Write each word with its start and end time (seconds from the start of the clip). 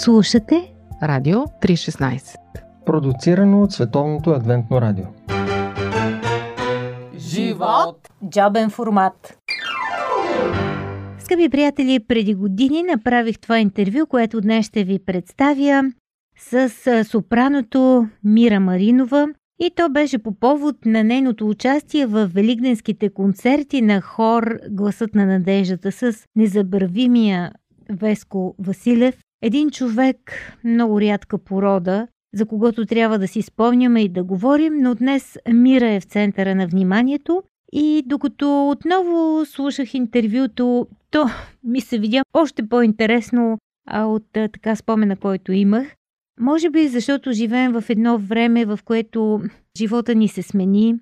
Слушате 0.00 0.72
Радио 1.02 1.38
316 1.38 2.36
Продуцирано 2.86 3.62
от 3.62 3.72
Световното 3.72 4.30
адвентно 4.30 4.80
радио. 4.80 5.04
Живот! 7.16 8.08
Джобен 8.30 8.70
формат. 8.70 9.38
Скъпи 11.18 11.48
приятели, 11.48 12.04
преди 12.08 12.34
години 12.34 12.82
направих 12.82 13.38
това 13.38 13.58
интервю, 13.58 14.06
което 14.06 14.40
днес 14.40 14.66
ще 14.66 14.84
ви 14.84 14.98
представя 14.98 15.92
с 16.38 16.70
сопраното 17.04 18.08
Мира 18.24 18.60
Маринова 18.60 19.28
и 19.60 19.70
то 19.76 19.88
беше 19.90 20.18
по 20.18 20.32
повод 20.32 20.76
на 20.86 21.04
нейното 21.04 21.48
участие 21.48 22.06
в 22.06 22.26
великденските 22.26 23.10
концерти 23.10 23.82
на 23.82 24.00
хор 24.00 24.58
Гласът 24.70 25.14
на 25.14 25.26
надеждата 25.26 25.92
с 25.92 26.12
незабравимия 26.36 27.52
Веско 27.90 28.54
Василев. 28.58 29.14
Един 29.42 29.70
човек 29.70 30.16
много 30.64 31.00
рядка 31.00 31.38
порода, 31.38 32.08
за 32.34 32.46
когото 32.46 32.86
трябва 32.86 33.18
да 33.18 33.28
си 33.28 33.42
спомняме 33.42 34.02
и 34.02 34.08
да 34.08 34.24
говорим, 34.24 34.74
но 34.80 34.94
днес 34.94 35.38
Мира 35.52 35.90
е 35.90 36.00
в 36.00 36.04
центъра 36.04 36.54
на 36.54 36.66
вниманието 36.66 37.42
и 37.72 38.02
докато 38.06 38.68
отново 38.70 39.44
слушах 39.46 39.94
интервюто, 39.94 40.86
то 41.10 41.26
ми 41.64 41.80
се 41.80 41.98
видя 41.98 42.22
още 42.34 42.68
по-интересно 42.68 43.58
от 43.92 44.24
така 44.32 44.76
спомена, 44.76 45.16
който 45.16 45.52
имах. 45.52 45.88
Може 46.40 46.70
би 46.70 46.88
защото 46.88 47.32
живеем 47.32 47.72
в 47.72 47.84
едно 47.88 48.18
време, 48.18 48.64
в 48.64 48.78
което 48.84 49.42
живота 49.78 50.14
ни 50.14 50.28
се 50.28 50.42
смени. 50.42 50.94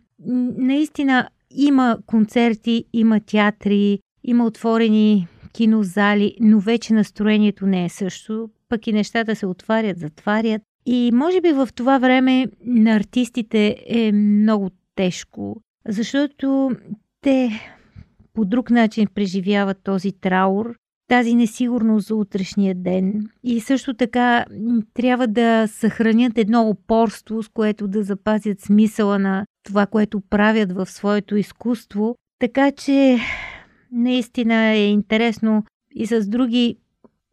Наистина 0.59 1.29
има 1.51 1.99
концерти, 2.07 2.85
има 2.93 3.21
театри, 3.21 3.99
има 4.25 4.47
отворени 4.47 5.29
кинозали, 5.59 6.35
но 6.41 6.61
вече 6.61 6.95
настроението 6.95 7.67
не 7.67 7.85
е 7.85 7.89
също. 7.89 8.51
Пък 8.69 8.87
и 8.87 8.93
нещата 8.93 9.37
се 9.37 9.47
отварят, 9.47 9.99
затварят. 9.99 10.63
И 10.87 11.11
може 11.15 11.41
би 11.41 11.53
в 11.53 11.69
това 11.75 11.99
време 11.99 12.47
на 12.65 12.91
артистите 12.91 13.77
е 13.87 14.13
много 14.13 14.71
тежко, 14.95 15.61
защото 15.89 16.71
те 17.21 17.51
по 18.35 18.45
друг 18.45 18.71
начин 18.71 19.07
преживяват 19.15 19.79
този 19.83 20.13
траур, 20.13 20.75
тази 21.09 21.35
несигурност 21.35 22.07
за 22.07 22.15
утрешния 22.15 22.75
ден. 22.75 23.29
И 23.45 23.61
също 23.61 23.95
така 23.95 24.45
трябва 24.95 25.27
да 25.27 25.67
съхранят 25.67 26.39
едно 26.39 26.69
опорство, 26.69 27.43
с 27.43 27.49
което 27.49 27.89
да 27.89 28.03
запазят 28.03 28.61
смисъла 28.61 29.19
на 29.19 29.47
това, 29.63 29.87
което 29.87 30.21
правят 30.31 30.73
в 30.73 30.87
своето 30.87 31.37
изкуство. 31.37 32.17
Така 32.39 32.73
че 32.73 33.19
наистина 33.93 34.67
е 34.67 34.87
интересно 34.87 35.65
и 35.95 36.07
с 36.07 36.29
други 36.29 36.77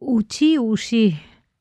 очи 0.00 0.46
и 0.46 0.58
уши 0.58 1.14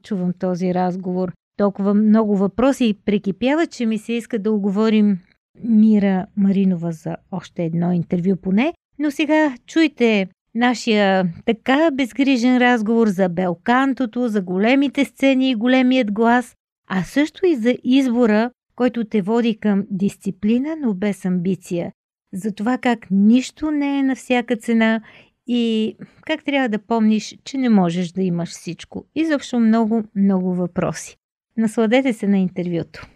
чувам 0.03 0.33
този 0.39 0.73
разговор. 0.73 1.31
Толкова 1.57 1.93
много 1.93 2.37
въпроси 2.37 2.97
прекипяват, 3.05 3.71
че 3.71 3.85
ми 3.85 3.97
се 3.97 4.13
иска 4.13 4.39
да 4.39 4.51
оговорим 4.51 5.19
Мира 5.63 6.25
Маринова 6.37 6.91
за 6.91 7.15
още 7.31 7.63
едно 7.63 7.91
интервю 7.91 8.35
поне. 8.35 8.73
Но 8.99 9.11
сега 9.11 9.55
чуйте 9.67 10.27
нашия 10.55 11.33
така 11.45 11.89
безгрижен 11.93 12.57
разговор 12.57 13.07
за 13.07 13.29
белкантото, 13.29 14.27
за 14.27 14.41
големите 14.41 15.05
сцени 15.05 15.51
и 15.51 15.55
големият 15.55 16.11
глас, 16.11 16.55
а 16.89 17.03
също 17.03 17.45
и 17.45 17.55
за 17.55 17.77
избора, 17.83 18.51
който 18.75 19.05
те 19.05 19.21
води 19.21 19.57
към 19.57 19.83
дисциплина, 19.91 20.75
но 20.81 20.93
без 20.93 21.25
амбиция. 21.25 21.91
За 22.35 22.51
това 22.51 22.77
как 22.77 23.07
нищо 23.11 23.71
не 23.71 23.99
е 23.99 24.03
на 24.03 24.15
всяка 24.15 24.55
цена 24.55 25.01
и 25.47 25.95
как 26.21 26.43
трябва 26.43 26.69
да 26.69 26.79
помниш, 26.79 27.37
че 27.43 27.57
не 27.57 27.69
можеш 27.69 28.11
да 28.11 28.21
имаш 28.21 28.49
всичко. 28.49 29.05
Изобщо 29.15 29.59
много, 29.59 30.03
много 30.15 30.53
въпроси. 30.53 31.17
Насладете 31.57 32.13
се 32.13 32.27
на 32.27 32.37
интервюто. 32.37 33.07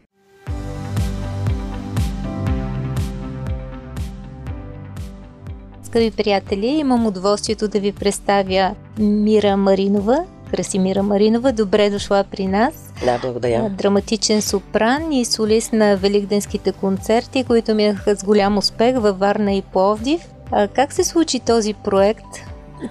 Скъпи 5.84 6.12
приятели, 6.18 6.66
имам 6.66 7.06
удоволствието 7.06 7.68
да 7.68 7.80
ви 7.80 7.92
представя 7.92 8.76
Мира 9.00 9.58
Маринова. 9.58 10.26
Красимира 10.52 11.04
Маринова, 11.04 11.52
добре 11.52 11.90
дошла 11.90 12.24
при 12.32 12.48
нас. 12.48 12.74
Да, 13.06 13.20
благодаря. 13.22 13.70
Драматичен 13.70 14.42
сопран 14.42 15.12
и 15.12 15.26
солист 15.26 15.74
на 15.74 15.98
Великденските 15.98 16.72
концерти, 16.72 17.44
които 17.44 17.76
минаха 17.76 18.16
с 18.16 18.24
голям 18.24 18.58
успех 18.58 18.96
във 19.00 19.20
Варна 19.20 19.54
и 19.54 19.62
Пловдив. 19.62 20.22
А 20.52 20.68
как 20.68 20.94
се 20.94 21.04
случи 21.04 21.40
този 21.40 21.74
проект? 21.74 22.26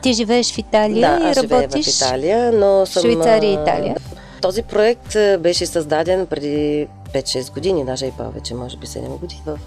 Ти 0.03 0.13
живееш 0.13 0.55
в 0.55 0.59
Италия 0.59 1.19
да, 1.19 1.31
и 1.31 1.37
работиш 1.37 1.87
в 1.87 1.97
Италия, 1.97 2.53
но 2.53 2.87
съм... 2.87 3.03
Швейцария 3.03 3.51
и 3.51 3.55
Италия. 3.55 3.97
Този 4.43 4.63
проект 4.63 5.17
беше 5.41 5.67
създаден 5.67 6.27
преди 6.27 6.87
5-6 7.15 7.55
години, 7.55 7.85
даже 7.85 8.07
и 8.07 8.11
повече, 8.11 8.55
може 8.55 8.77
би 8.77 8.87
7 8.87 9.19
години, 9.19 9.43
в 9.47 9.59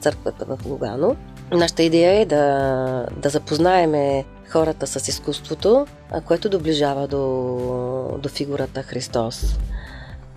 църквата 0.00 0.44
в 0.44 0.58
Лугано. 0.66 1.16
Нашата 1.52 1.82
идея 1.82 2.20
е 2.20 2.24
да, 2.24 3.06
да 3.16 3.28
запознаеме 3.28 4.24
хората 4.48 4.86
с 4.86 5.08
изкуството, 5.08 5.86
което 6.26 6.48
доближава 6.48 7.08
до, 7.08 8.18
до 8.18 8.28
фигурата 8.28 8.82
Христос. 8.82 9.58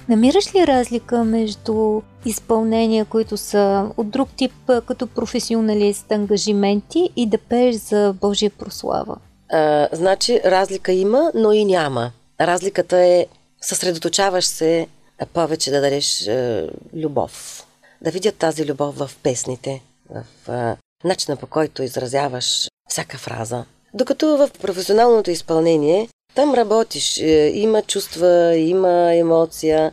Намираш 0.09 0.55
ли 0.55 0.67
разлика 0.67 1.23
между 1.23 2.01
изпълнения, 2.25 3.05
които 3.05 3.37
са 3.37 3.91
от 3.97 4.09
друг 4.09 4.29
тип, 4.35 4.53
като 4.85 5.07
професионалист, 5.07 6.11
ангажименти 6.11 7.09
и 7.15 7.25
да 7.25 7.37
пееш 7.37 7.75
за 7.75 8.13
Божия 8.21 8.51
прослава? 8.51 9.15
А, 9.51 9.87
значи, 9.91 10.41
разлика 10.45 10.91
има, 10.91 11.31
но 11.35 11.51
и 11.51 11.65
няма. 11.65 12.11
Разликата 12.41 12.97
е 12.97 13.25
съсредоточаваш 13.61 14.45
се 14.45 14.87
повече 15.33 15.71
да 15.71 15.81
дадеш 15.81 16.27
е, 16.27 16.69
любов. 16.93 17.65
Да 18.01 18.11
видят 18.11 18.35
тази 18.35 18.65
любов 18.65 18.97
в 18.97 19.11
песните, 19.23 19.81
в 20.09 20.49
е, 20.53 20.84
начина 21.03 21.37
по 21.37 21.47
който 21.47 21.83
изразяваш 21.83 22.67
всяка 22.89 23.17
фраза. 23.17 23.65
Докато 23.93 24.37
в 24.37 24.49
професионалното 24.61 25.31
изпълнение 25.31 26.09
там 26.35 26.53
работиш, 26.53 27.17
е, 27.17 27.51
има 27.53 27.81
чувства, 27.81 28.55
има 28.55 29.15
емоция, 29.15 29.91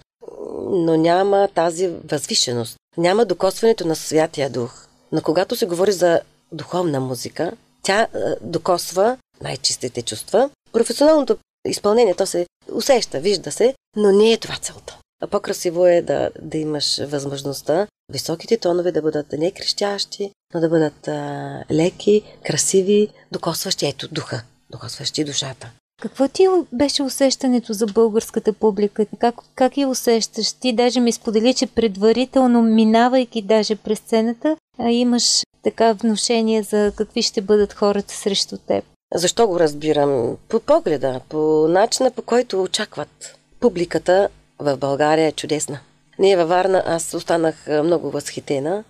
но 0.70 0.96
няма 0.96 1.48
тази 1.54 1.88
възвишеност. 1.88 2.76
Няма 2.96 3.24
докосването 3.24 3.86
на 3.86 3.96
Святия 3.96 4.50
Дух. 4.50 4.86
Но 5.12 5.22
когато 5.22 5.56
се 5.56 5.66
говори 5.66 5.92
за 5.92 6.20
духовна 6.52 7.00
музика, 7.00 7.52
тя 7.82 8.02
е, 8.02 8.08
докосва 8.40 9.16
най-чистите 9.40 10.02
чувства. 10.02 10.50
Професионалното 10.72 11.36
изпълнение, 11.68 12.14
то 12.14 12.26
се 12.26 12.46
усеща, 12.72 13.20
вижда 13.20 13.52
се, 13.52 13.74
но 13.96 14.12
не 14.12 14.32
е 14.32 14.38
това 14.38 14.56
целта. 14.56 14.98
А 15.22 15.26
по-красиво 15.26 15.86
е 15.86 16.02
да, 16.02 16.30
да 16.42 16.58
имаш 16.58 17.00
възможността 17.06 17.86
високите 18.12 18.56
тонове 18.56 18.92
да 18.92 19.02
бъдат 19.02 19.32
не 19.32 19.50
крещящи, 19.50 20.30
но 20.54 20.60
да 20.60 20.68
бъдат 20.68 21.08
а, 21.08 21.64
леки, 21.70 22.22
красиви, 22.44 23.08
докосващи 23.32 23.86
ето 23.86 24.08
духа, 24.08 24.42
докосващи 24.70 25.24
душата. 25.24 25.70
Какво 26.02 26.28
ти 26.28 26.46
беше 26.72 27.02
усещането 27.02 27.72
за 27.72 27.86
българската 27.86 28.52
публика? 28.52 29.06
Как, 29.18 29.34
как 29.54 29.76
я 29.76 29.88
усещаш? 29.88 30.52
Ти 30.52 30.72
даже 30.72 31.00
ми 31.00 31.12
сподели, 31.12 31.54
че 31.54 31.66
предварително, 31.66 32.62
минавайки 32.62 33.42
даже 33.42 33.76
през 33.76 33.98
сцената, 33.98 34.56
имаш 34.88 35.42
така 35.62 35.92
вношение 35.92 36.62
за 36.62 36.92
какви 36.96 37.22
ще 37.22 37.40
бъдат 37.40 37.72
хората 37.72 38.14
срещу 38.14 38.56
теб. 38.58 38.84
Защо 39.14 39.46
го 39.46 39.60
разбирам? 39.60 40.36
По 40.48 40.60
погледа, 40.60 41.20
по 41.28 41.66
начина 41.68 42.10
по 42.10 42.22
който 42.22 42.62
очакват. 42.62 43.38
Публиката 43.60 44.28
в 44.62 44.76
България 44.76 45.26
е 45.26 45.32
чудесна. 45.32 45.78
Ние 46.18 46.36
във 46.36 46.48
Варна, 46.48 46.82
аз 46.86 47.14
останах 47.14 47.54
много 47.66 48.10
възхитена 48.10 48.84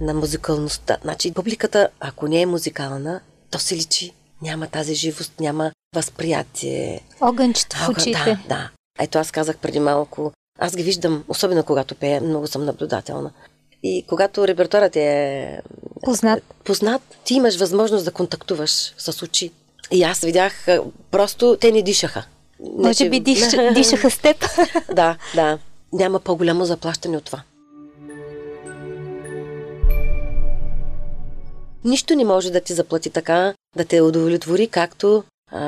на 0.00 0.14
музикалността. 0.14 0.96
Значи 1.02 1.34
публиката, 1.34 1.88
ако 2.00 2.28
не 2.28 2.40
е 2.40 2.46
музикална, 2.46 3.20
то 3.50 3.58
се 3.58 3.76
личи. 3.76 4.14
Няма 4.42 4.66
тази 4.66 4.94
живост, 4.94 5.32
няма 5.40 5.72
възприятие. 5.94 7.00
Огънчето 7.20 7.76
в 7.76 7.88
очите. 7.88 8.24
Да, 8.24 8.38
да. 8.48 8.70
Ето 8.98 9.18
аз 9.18 9.30
казах 9.30 9.56
преди 9.56 9.80
малко, 9.80 10.32
аз 10.58 10.76
ги 10.76 10.82
виждам, 10.82 11.24
особено 11.28 11.62
когато 11.62 11.94
пея, 11.94 12.20
много 12.20 12.46
съм 12.46 12.64
наблюдателна. 12.64 13.30
И 13.82 14.04
когато 14.08 14.48
репертуарът 14.48 14.96
е 14.96 15.60
познат. 16.02 16.42
познат, 16.64 17.02
ти 17.24 17.34
имаш 17.34 17.56
възможност 17.56 18.04
да 18.04 18.10
контактуваш 18.10 18.94
с 18.98 19.22
очи. 19.22 19.52
И 19.90 20.02
аз 20.02 20.20
видях, 20.20 20.66
просто 21.10 21.56
те 21.60 21.72
не 21.72 21.82
дишаха. 21.82 22.24
Може 22.78 23.10
би 23.10 23.20
диш, 23.20 23.40
дишаха 23.74 24.10
с 24.10 24.18
теб. 24.18 24.44
да, 24.94 25.16
да. 25.34 25.58
Няма 25.92 26.20
по-голямо 26.20 26.64
заплащане 26.64 27.16
от 27.16 27.24
това. 27.24 27.42
Нищо 31.84 32.14
не 32.14 32.24
може 32.24 32.50
да 32.50 32.60
ти 32.60 32.74
заплати 32.74 33.10
така, 33.10 33.54
да 33.76 33.84
те 33.84 34.00
удовлетвори, 34.00 34.66
както 34.66 35.24
а, 35.52 35.60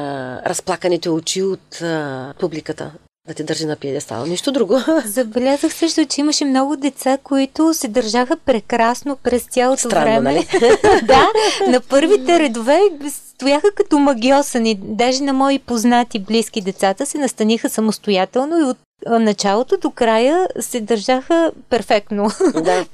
разплаканите 0.49 1.11
очи 1.11 1.43
от 1.43 1.83
а, 1.83 2.35
публиката. 2.41 2.93
Да 3.29 3.35
те 3.35 3.43
държи 3.43 3.67
на 3.67 3.77
пиедестал. 3.77 4.27
Нищо 4.27 4.53
друго. 4.53 4.79
Забелязах 5.05 5.75
също, 5.75 6.07
че 6.07 6.21
имаше 6.21 6.45
много 6.45 6.77
деца, 6.77 7.19
които 7.25 7.75
се 7.75 7.89
държаха 7.89 8.37
прекрасно 8.37 9.17
през 9.17 9.43
цялото 9.43 9.81
Странно, 9.81 10.05
време. 10.05 10.21
нали? 10.21 10.47
да, 11.03 11.29
на 11.69 11.81
първите 11.81 12.39
редове 12.39 12.81
стояха 13.11 13.71
като 13.75 13.99
магиосани. 13.99 14.75
Даже 14.75 15.23
на 15.23 15.33
мои 15.33 15.59
познати 15.59 16.19
близки 16.19 16.61
децата 16.61 17.07
се 17.07 17.19
настаниха 17.19 17.69
самостоятелно 17.69 18.61
и 18.61 18.63
от 18.63 18.77
а, 19.07 19.19
началото 19.19 19.77
до 19.77 19.91
края 19.91 20.49
се 20.61 20.81
държаха 20.81 21.53
перфектно. 21.71 22.31
да. 22.55 22.87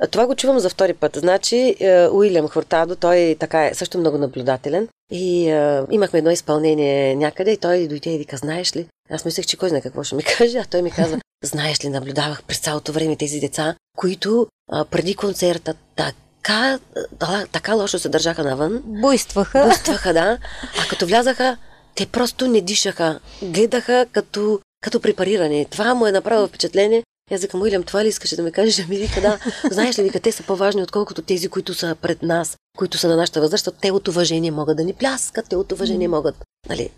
А 0.00 0.06
Това 0.10 0.26
го 0.26 0.34
чувам 0.34 0.58
за 0.58 0.68
втори 0.68 0.94
път. 0.94 1.16
Значи, 1.16 1.76
е, 1.80 2.08
Уилям 2.08 2.48
Хортадо, 2.48 2.96
той 2.96 3.36
така 3.38 3.66
е 3.66 3.74
също 3.74 3.98
много 3.98 4.18
наблюдателен. 4.18 4.88
И 5.10 5.50
е, 5.50 5.82
имахме 5.90 6.18
едно 6.18 6.30
изпълнение 6.30 7.16
някъде 7.16 7.50
и 7.50 7.56
той 7.56 7.86
дойде 7.88 8.10
и 8.10 8.18
вика, 8.18 8.36
знаеш 8.36 8.76
ли? 8.76 8.86
Аз 9.12 9.24
мислех, 9.24 9.46
че 9.46 9.56
кой 9.56 9.68
знае 9.68 9.80
какво 9.80 10.02
ще 10.02 10.14
ми 10.14 10.22
каже, 10.38 10.58
а 10.58 10.64
той 10.64 10.82
ми 10.82 10.90
казва, 10.90 11.18
знаеш 11.44 11.84
ли, 11.84 11.88
наблюдавах 11.88 12.42
през 12.42 12.58
цялото 12.58 12.92
време 12.92 13.16
тези 13.16 13.40
деца, 13.40 13.74
които 13.96 14.46
а, 14.72 14.84
преди 14.84 15.14
концерта 15.14 15.74
така, 15.96 16.78
да, 17.20 17.46
така 17.52 17.74
лошо 17.74 17.98
се 17.98 18.08
държаха 18.08 18.44
навън, 18.44 18.82
Буйстваха. 18.84 19.66
Бустваха, 19.68 20.12
да. 20.12 20.38
А 20.78 20.88
като 20.88 21.06
влязаха, 21.06 21.56
те 21.94 22.06
просто 22.06 22.48
не 22.48 22.60
дишаха. 22.60 23.20
Гледаха 23.42 24.06
като, 24.12 24.60
като 24.80 25.00
препарирани. 25.00 25.66
Това 25.70 25.94
му 25.94 26.06
е 26.06 26.12
направило 26.12 26.48
впечатление. 26.48 27.02
Аз 27.30 27.40
викам, 27.40 27.62
Уилям, 27.62 27.82
това 27.82 28.04
ли 28.04 28.08
искаше 28.08 28.36
да 28.36 28.42
ми 28.42 28.52
кажеш? 28.52 28.78
Ами 28.78 28.96
вика, 28.96 29.20
да. 29.20 29.38
Знаеш 29.70 29.98
ли, 29.98 30.02
вика, 30.02 30.20
те 30.20 30.32
са 30.32 30.42
по-важни, 30.42 30.82
отколкото 30.82 31.22
тези, 31.22 31.48
които 31.48 31.74
са 31.74 31.96
пред 32.02 32.22
нас, 32.22 32.56
които 32.78 32.98
са 32.98 33.08
на 33.08 33.16
нашата 33.16 33.40
възраст, 33.40 33.68
те 33.80 33.90
от 33.90 34.08
уважение 34.08 34.50
могат 34.50 34.76
да 34.76 34.84
ни 34.84 34.92
пляскат, 34.92 35.48
те 35.48 35.56
от 35.56 35.72
уважение 35.72 36.08
могат. 36.08 36.34
Нали? 36.68 36.90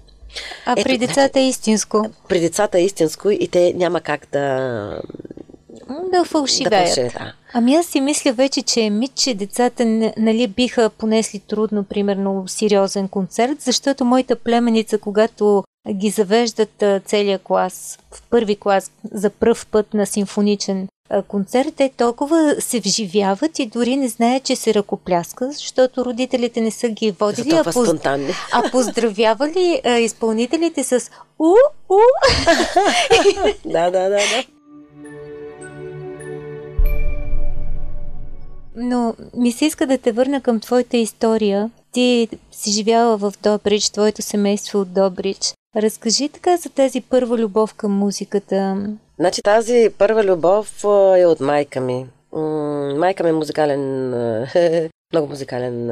А 0.67 0.73
Ето, 0.73 0.83
при 0.83 0.99
децата 0.99 1.41
е 1.41 1.49
истинско. 1.49 2.11
При 2.29 2.41
децата 2.41 2.79
е 2.79 2.85
истинско 2.85 3.31
и 3.31 3.49
те 3.49 3.73
няма 3.77 4.01
как 4.01 4.27
да, 4.33 5.01
Да 5.89 6.19
да 6.19 6.25
фалшивеят. 6.25 6.87
фалшивеят, 6.87 7.13
да. 7.13 7.33
Ами 7.53 7.75
аз 7.75 7.87
си 7.87 8.01
мисля 8.01 8.33
вече, 8.33 8.63
че 8.63 8.81
е 8.81 8.91
мит, 8.91 9.15
че 9.15 9.35
децата 9.35 9.85
нали, 10.17 10.47
биха 10.47 10.91
понесли 10.91 11.39
трудно, 11.39 11.85
примерно, 11.85 12.45
сериозен 12.47 13.09
концерт, 13.09 13.61
защото 13.61 14.05
моята 14.05 14.37
племеница, 14.37 14.99
когато 14.99 15.65
ги 15.93 16.11
завеждат 16.11 16.85
целия 17.05 17.39
клас, 17.39 17.99
в 18.11 18.23
първи 18.31 18.57
клас, 18.57 18.91
за 19.13 19.31
пръв 19.31 19.67
път 19.67 19.95
на 19.95 20.07
симфоничен 20.07 20.89
концерт, 21.29 21.75
те 21.77 21.89
толкова 21.97 22.57
се 22.61 22.81
вживяват 22.81 23.59
и 23.59 23.67
дори 23.67 23.97
не 23.97 24.09
знаят, 24.09 24.45
че 24.45 24.57
се 24.57 24.75
ръкопляска, 24.75 25.53
защото 25.53 26.05
родителите 26.05 26.61
не 26.61 26.71
са 26.71 26.89
ги 26.89 27.11
водили, 27.11 27.55
а, 27.55 27.65
поз... 27.65 27.89
а 28.53 28.71
поздравявали 28.71 29.81
а, 29.85 29.99
изпълнителите 29.99 30.85
с 30.85 31.11
у, 31.39 31.55
у. 31.89 31.99
Да, 33.65 33.91
да, 33.91 34.03
да, 34.03 34.09
да. 34.09 34.45
Но 38.77 39.15
ми 39.37 39.53
се 39.53 39.65
иска 39.65 39.87
да 39.87 39.99
те 39.99 40.13
върна 40.13 40.41
към 40.41 40.61
твоята 40.61 40.97
история. 40.97 41.71
Ти 41.93 42.29
си 42.53 42.71
живяла 42.71 43.17
в 43.17 43.33
Добрич, 43.43 43.91
твоето 43.91 44.23
семейство 44.23 44.81
от 44.81 44.93
Добрич. 44.93 45.55
Разкажи 45.77 46.29
така 46.29 46.57
за 46.57 46.69
тази 46.69 47.01
първа 47.01 47.39
любов 47.39 47.75
към 47.75 47.93
музиката. 47.93 48.87
Значи 49.19 49.43
тази 49.43 49.91
първа 49.99 50.25
любов 50.25 50.85
е 51.19 51.27
от 51.27 51.41
майка 51.41 51.81
ми. 51.81 52.07
Майка 52.97 53.25
ми 53.25 53.31
е 53.31 53.33
музикален, 53.33 54.11
много 55.13 55.29
музикален 55.29 55.91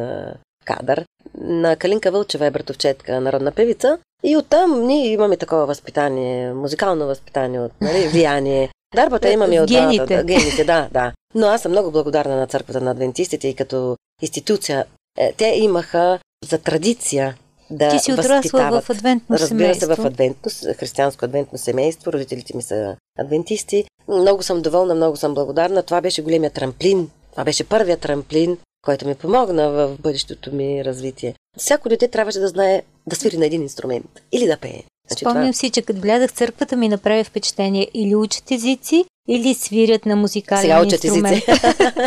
кадър. 0.65 1.05
На 1.39 1.77
Калинка 1.77 2.11
Вълчева 2.11 2.47
е 2.47 2.51
братовчетка, 2.51 3.21
народна 3.21 3.53
певица. 3.53 3.99
И 4.25 4.37
оттам 4.37 4.87
ние 4.87 5.13
имаме 5.13 5.37
такова 5.37 5.67
възпитание, 5.67 6.53
музикално 6.53 7.07
възпитание, 7.07 7.61
от 7.61 7.73
нали, 7.81 8.09
влияние. 8.13 8.69
Дарбата 8.95 9.31
имаме 9.31 9.61
от 9.61 9.69
Гените. 9.69 10.07
Да, 10.07 10.17
да, 10.17 10.25
гените, 10.25 10.65
да, 10.65 10.89
да. 10.93 11.13
Но 11.35 11.47
аз 11.47 11.63
съм 11.63 11.73
много 11.73 11.91
благодарна 11.91 12.37
на 12.37 12.47
църквата 12.47 12.81
на 12.81 12.91
адвентистите 12.91 13.49
и 13.49 13.55
като 13.55 13.97
институция. 14.23 14.85
Е, 15.19 15.33
Те 15.33 15.45
имаха 15.45 16.19
за 16.51 16.59
традиция 16.59 17.37
да 17.73 17.89
Ти 17.89 17.99
си 17.99 18.13
отрасла 18.13 18.81
в 18.81 18.91
адвентно 18.91 19.37
Разбира 19.37 19.49
семейство. 19.49 19.95
се, 19.95 20.03
в 20.03 20.07
адвентно, 20.07 20.51
християнско 20.77 21.25
адвентно 21.25 21.59
семейство. 21.59 22.13
Родителите 22.13 22.57
ми 22.57 22.63
са 22.63 22.97
адвентисти. 23.19 23.85
Много 24.09 24.43
съм 24.43 24.63
доволна, 24.63 24.95
много 24.95 25.17
съм 25.17 25.35
благодарна. 25.35 25.83
Това 25.83 26.01
беше 26.01 26.23
големия 26.23 26.51
трамплин. 26.51 27.11
Това 27.33 27.45
беше 27.45 27.65
първият 27.65 28.01
трамплин, 28.01 28.59
който 28.85 29.09
ми 29.09 29.15
помогна 29.15 29.71
в 29.71 29.97
бъдещото 30.01 30.55
ми 30.55 30.85
развитие. 30.85 31.35
Всяко 31.59 31.89
дете 31.89 32.09
трябваше 32.09 32.39
да 32.39 32.49
знае 32.49 32.83
да 33.07 33.17
свири 33.17 33.37
на 33.37 33.47
един 33.47 33.63
инструмент 33.63 34.07
или 34.33 34.47
да 34.47 34.57
пее. 34.57 34.83
Значи, 35.09 35.25
Спомням 35.25 35.55
си, 35.55 35.71
че 35.71 35.83
като 35.83 36.01
в 36.01 36.29
църквата 36.29 36.77
ми 36.77 36.89
направи 36.89 37.25
впечатление 37.25 37.89
или 37.95 38.15
учат 38.15 38.51
езици, 38.51 39.05
или 39.29 39.55
свирят 39.55 40.07
на 40.07 40.17
музикален 40.17 40.63
Сега 40.63 40.83
учат 40.83 41.05
инструмент. 41.05 41.37
езици. 41.49 41.61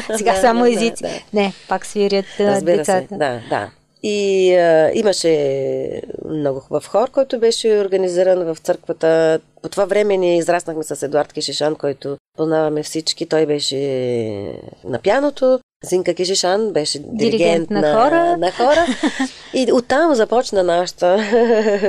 Сега 0.18 0.34
Да, 0.34 0.42
само 0.42 0.64
да, 0.64 0.74
езици. 0.74 1.04
да. 1.04 1.10
Не, 1.34 1.54
пак 1.70 1.86
свирят 1.86 2.26
Разбира 2.40 2.78
децата. 2.78 3.08
се, 3.08 3.16
да, 3.18 3.42
да. 3.50 3.72
И 4.08 4.56
а, 4.56 4.92
имаше 4.94 6.02
много 6.30 6.60
хубав 6.60 6.88
хор, 6.88 7.12
който 7.12 7.40
беше 7.40 7.82
организиран 7.86 8.54
в 8.54 8.58
църквата. 8.58 9.40
По 9.62 9.70
това 9.70 9.86
време 9.86 10.18
ние 10.18 10.38
израснахме 10.38 10.84
с 10.84 11.04
Едуард 11.04 11.34
Кишишан, 11.34 11.76
който 11.76 12.18
познаваме 12.38 12.84
всички. 12.84 13.26
Той 13.26 13.46
беше 13.46 13.78
на 14.84 15.00
пяното. 15.04 15.60
Зинка 15.84 16.14
Кишишан 16.14 16.74
беше 16.74 17.00
диригент, 17.00 17.70
на 17.70 17.94
хора. 17.94 18.38
на 18.38 18.52
хора. 18.52 18.86
И 19.54 19.72
оттам 19.72 20.16
започна 20.16 20.64
нашата 20.64 21.18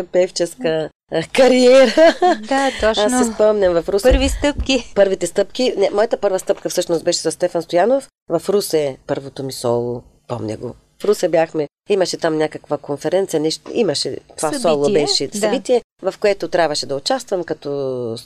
певческа 0.12 0.90
кариера. 1.32 2.14
Да, 2.48 2.70
точно. 2.80 3.02
Аз 3.02 3.26
се 3.26 3.32
спомням 3.34 3.74
в 3.74 3.88
Русе. 3.88 4.12
Първи 4.12 4.28
стъпки. 4.28 4.92
Първите 4.94 5.26
стъпки. 5.26 5.74
Не, 5.76 5.90
моята 5.90 6.16
първа 6.16 6.38
стъпка 6.38 6.68
всъщност 6.68 7.04
беше 7.04 7.18
с 7.18 7.32
Стефан 7.32 7.62
Стоянов. 7.62 8.08
В 8.28 8.42
Русе 8.48 8.96
първото 9.06 9.42
ми 9.42 9.52
соло, 9.52 10.02
помня 10.28 10.56
го. 10.56 10.74
В 10.98 11.04
Русе 11.04 11.28
бяхме, 11.28 11.68
имаше 11.90 12.16
там 12.16 12.36
някаква 12.36 12.78
конференция, 12.78 13.40
нещо, 13.40 13.70
имаше, 13.74 14.16
това 14.36 14.48
Събитие, 14.48 14.70
соло 14.70 14.92
беше 14.92 15.26
да. 15.26 15.38
събитие, 15.38 15.82
в 16.02 16.14
което 16.20 16.48
трябваше 16.48 16.86
да 16.86 16.96
участвам 16.96 17.44
като 17.44 18.16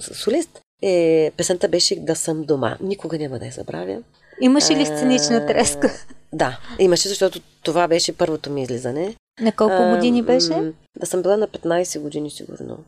солист. 0.00 0.60
Е, 0.82 1.30
песента 1.36 1.68
беше 1.68 1.96
Да 1.96 2.16
съм 2.16 2.44
дома. 2.44 2.76
Никога 2.80 3.18
няма 3.18 3.38
да 3.38 3.46
я 3.46 3.52
забравя. 3.52 3.98
Имаше 4.40 4.76
ли 4.76 4.86
сценична 4.86 5.46
треска? 5.46 5.92
Да, 6.32 6.58
имаше, 6.78 7.08
защото 7.08 7.40
това 7.62 7.88
беше 7.88 8.16
първото 8.16 8.50
ми 8.50 8.62
излизане. 8.62 9.14
На 9.40 9.52
колко 9.52 9.74
А, 9.74 9.94
години 9.94 10.22
беше? 10.22 10.72
Да 11.00 11.06
съм 11.06 11.22
била 11.22 11.36
на 11.36 11.48
15 11.48 12.00
години 12.00 12.30
сигурно. 12.30 12.78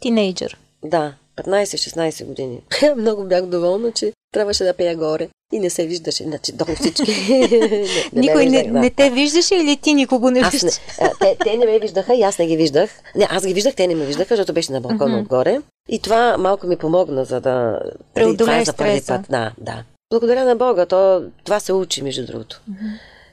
Тинейджър. 0.00 0.58
Да, 0.84 1.14
15-16 1.36 2.24
години. 2.24 2.60
Много 2.96 3.24
бях 3.24 3.46
доволна, 3.46 3.92
че 3.92 4.12
трябваше 4.32 4.64
да 4.64 4.74
пея 4.74 4.96
горе. 4.96 5.28
И 5.52 5.58
не 5.58 5.70
се 5.70 5.86
виждаше, 5.86 6.24
значи 6.24 6.52
долу 6.52 6.76
всички. 6.76 7.12
не, 8.12 8.20
Никой 8.20 8.46
не, 8.46 8.50
виждах, 8.50 8.72
да. 8.72 8.78
не 8.80 8.90
те 8.90 9.10
виждаше 9.10 9.54
или 9.54 9.76
ти 9.76 9.94
никого 9.94 10.30
не 10.30 10.40
Аз 10.40 10.44
не, 10.44 10.50
виждаш? 10.50 10.80
а, 11.00 11.10
те, 11.20 11.36
те 11.44 11.56
не 11.56 11.66
ме 11.66 11.78
виждаха 11.78 12.14
и 12.14 12.22
аз 12.22 12.38
не 12.38 12.46
ги 12.46 12.56
виждах. 12.56 12.90
Не, 13.14 13.26
аз 13.30 13.46
ги 13.46 13.54
виждах, 13.54 13.74
те 13.74 13.86
не 13.86 13.94
ме 13.94 14.06
виждаха, 14.06 14.36
защото 14.36 14.52
беше 14.52 14.72
на 14.72 14.80
балкона 14.80 15.18
отгоре. 15.18 15.60
И 15.88 15.98
това 15.98 16.36
малко 16.38 16.66
ми 16.66 16.76
помогна, 16.76 17.24
за 17.24 17.40
да... 17.40 17.80
това 17.80 17.90
е 17.90 18.14
Преодолееш 18.14 18.64
за 18.66 18.72
първи 18.72 19.02
път. 19.06 19.20
Да, 19.30 19.52
да. 19.58 19.84
Благодаря 20.10 20.44
на 20.44 20.56
Бога, 20.56 20.86
то, 20.86 21.22
това 21.44 21.60
се 21.60 21.72
учи, 21.72 22.02
между 22.02 22.26
другото. 22.26 22.60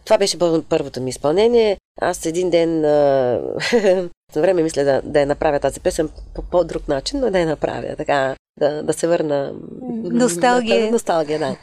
Това 0.06 0.18
беше 0.18 0.38
пър- 0.40 0.64
първото 0.70 1.02
ми 1.02 1.10
изпълнение. 1.10 1.78
Аз 2.02 2.26
един 2.26 2.50
ден 2.50 2.86
а, 2.86 3.40
на 4.36 4.42
време 4.42 4.64
мисля 4.64 4.84
да, 4.84 5.02
да 5.04 5.20
я 5.20 5.26
направя 5.26 5.60
тази 5.60 5.80
песен 5.80 6.10
по 6.34 6.42
по-друг 6.42 6.88
начин, 6.88 7.20
но 7.20 7.32
да 7.32 7.40
я 7.40 7.48
направя, 7.48 7.96
така, 7.98 8.36
да, 8.60 8.84
да 8.84 8.94
се 8.94 9.08
върна... 9.08 9.54
Носталгия. 10.04 10.92
Носталгия, 10.92 11.40
да. 11.40 11.56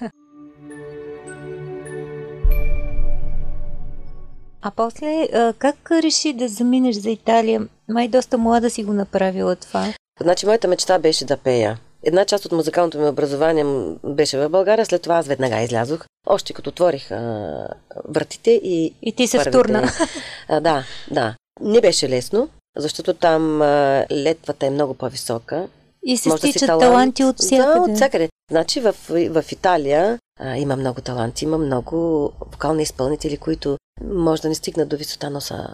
А 4.63 4.71
после, 4.77 5.29
как 5.59 5.91
реши 5.91 6.33
да 6.33 6.49
заминеш 6.49 6.97
за 6.97 7.11
Италия? 7.11 7.69
Май 7.89 8.09
доста 8.09 8.39
млада 8.39 8.71
си 8.71 8.85
го 8.85 8.93
направила 8.93 9.57
това. 9.57 9.95
Значи, 10.21 10.47
моята 10.47 10.69
мечта 10.69 10.99
беше 10.99 11.25
да 11.25 11.37
пея. 11.37 11.79
Една 12.03 12.25
част 12.25 12.45
от 12.45 12.53
музикалното 12.53 12.99
ми 12.99 13.09
образование 13.09 13.65
беше 14.05 14.39
в 14.39 14.49
България, 14.49 14.87
след 14.87 15.03
това 15.03 15.15
аз 15.15 15.27
веднага 15.27 15.61
излязох. 15.61 16.05
Още 16.27 16.53
като 16.53 16.71
отворих 16.71 17.11
а, 17.11 17.69
вратите 18.09 18.51
и... 18.51 18.95
И 19.03 19.13
ти 19.13 19.27
се 19.27 19.39
втурна. 19.39 19.89
А, 20.49 20.61
да, 20.61 20.85
да. 21.11 21.35
Не 21.61 21.81
беше 21.81 22.09
лесно, 22.09 22.49
защото 22.77 23.15
там 23.15 23.63
а, 23.63 24.07
летвата 24.11 24.67
е 24.67 24.71
много 24.71 24.95
по-висока. 24.95 25.69
И 26.05 26.17
се 26.17 26.29
Може 26.29 26.43
да 26.43 26.49
стичат 26.49 26.67
талант. 26.67 26.81
таланти 26.81 27.25
от 27.25 27.39
всякъде. 27.39 27.75
Да, 27.75 27.81
от 27.81 27.97
всякъде. 27.97 28.29
Значи 28.51 28.81
в, 28.81 28.95
в 29.09 29.45
Италия 29.53 30.19
а, 30.41 30.57
има 30.57 30.77
много 30.77 31.01
таланти, 31.01 31.45
има 31.45 31.59
много 31.59 32.33
вокални 32.53 32.83
изпълнители, 32.83 33.37
които 33.37 33.77
може 34.05 34.43
да 34.43 34.49
не 34.49 34.55
стигнат 34.55 34.89
до 34.89 34.97
висота, 34.97 35.31
но 35.31 35.41
са 35.41 35.69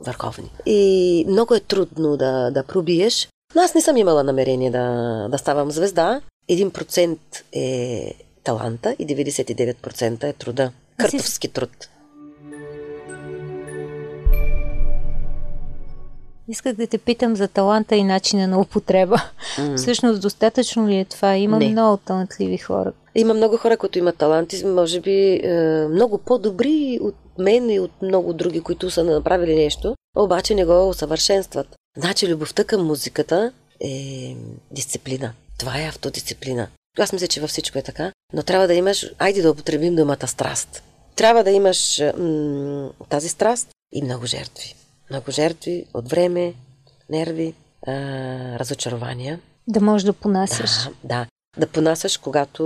върховни. 0.00 0.50
И 0.66 1.24
много 1.28 1.54
е 1.54 1.60
трудно 1.60 2.16
да, 2.16 2.50
да 2.50 2.62
пробиеш. 2.62 3.28
Но 3.54 3.62
аз 3.62 3.74
не 3.74 3.80
съм 3.80 3.96
имала 3.96 4.24
намерение 4.24 4.70
да, 4.70 5.28
да 5.30 5.38
ставам 5.38 5.70
звезда. 5.70 6.20
1% 6.50 7.18
е 7.52 8.14
таланта 8.44 8.96
и 8.98 9.06
99% 9.06 10.24
е 10.24 10.32
труда. 10.32 10.70
Къртовски 10.96 11.48
труд. 11.48 11.88
Исках 16.48 16.74
да 16.76 16.86
те 16.86 16.98
питам 16.98 17.36
за 17.36 17.48
таланта 17.48 17.96
и 17.96 18.04
начина 18.04 18.46
на 18.46 18.60
употреба. 18.60 19.16
М. 19.58 19.76
Всъщност, 19.76 20.20
достатъчно 20.22 20.88
ли 20.88 20.96
е 20.98 21.04
това? 21.04 21.36
Има 21.36 21.58
Не. 21.58 21.68
много 21.68 21.96
талантливи 21.96 22.58
хора. 22.58 22.92
Има 23.14 23.34
много 23.34 23.56
хора, 23.56 23.76
които 23.76 23.98
имат 23.98 24.16
таланти, 24.16 24.64
може 24.64 25.00
би 25.00 25.40
е, 25.44 25.88
много 25.90 26.18
по-добри 26.18 26.98
от 27.02 27.14
мен 27.38 27.70
и 27.70 27.80
от 27.80 28.02
много 28.02 28.32
други, 28.32 28.60
които 28.60 28.90
са 28.90 29.04
направили 29.04 29.54
нещо, 29.54 29.94
обаче 30.16 30.54
не 30.54 30.64
го 30.64 30.88
усъвършенстват. 30.88 31.66
Значи 31.96 32.28
любовта 32.28 32.64
към 32.64 32.86
музиката 32.86 33.52
е 33.80 34.36
дисциплина. 34.70 35.32
Това 35.58 35.80
е 35.80 35.88
автодисциплина. 35.88 36.68
Аз 36.98 37.12
мисля, 37.12 37.26
че 37.26 37.40
във 37.40 37.50
всичко 37.50 37.78
е 37.78 37.82
така, 37.82 38.12
но 38.32 38.42
трябва 38.42 38.66
да 38.66 38.74
имаш, 38.74 39.10
айде 39.18 39.42
да 39.42 39.50
употребим 39.50 39.96
думата 39.96 40.26
страст. 40.26 40.82
Трябва 41.16 41.44
да 41.44 41.50
имаш 41.50 42.02
м- 42.18 42.90
тази 43.08 43.28
страст 43.28 43.68
и 43.92 44.02
много 44.02 44.26
жертви. 44.26 44.74
Много 45.10 45.30
жертви 45.30 45.86
от 45.94 46.08
време, 46.08 46.54
нерви, 47.10 47.54
а, 47.86 47.92
разочарования. 48.58 49.40
Да 49.68 49.80
можеш 49.80 50.04
да 50.04 50.12
понасяш. 50.12 50.84
Да, 50.84 50.90
да. 51.04 51.26
Да 51.58 51.66
понасяш, 51.66 52.16
когато 52.16 52.62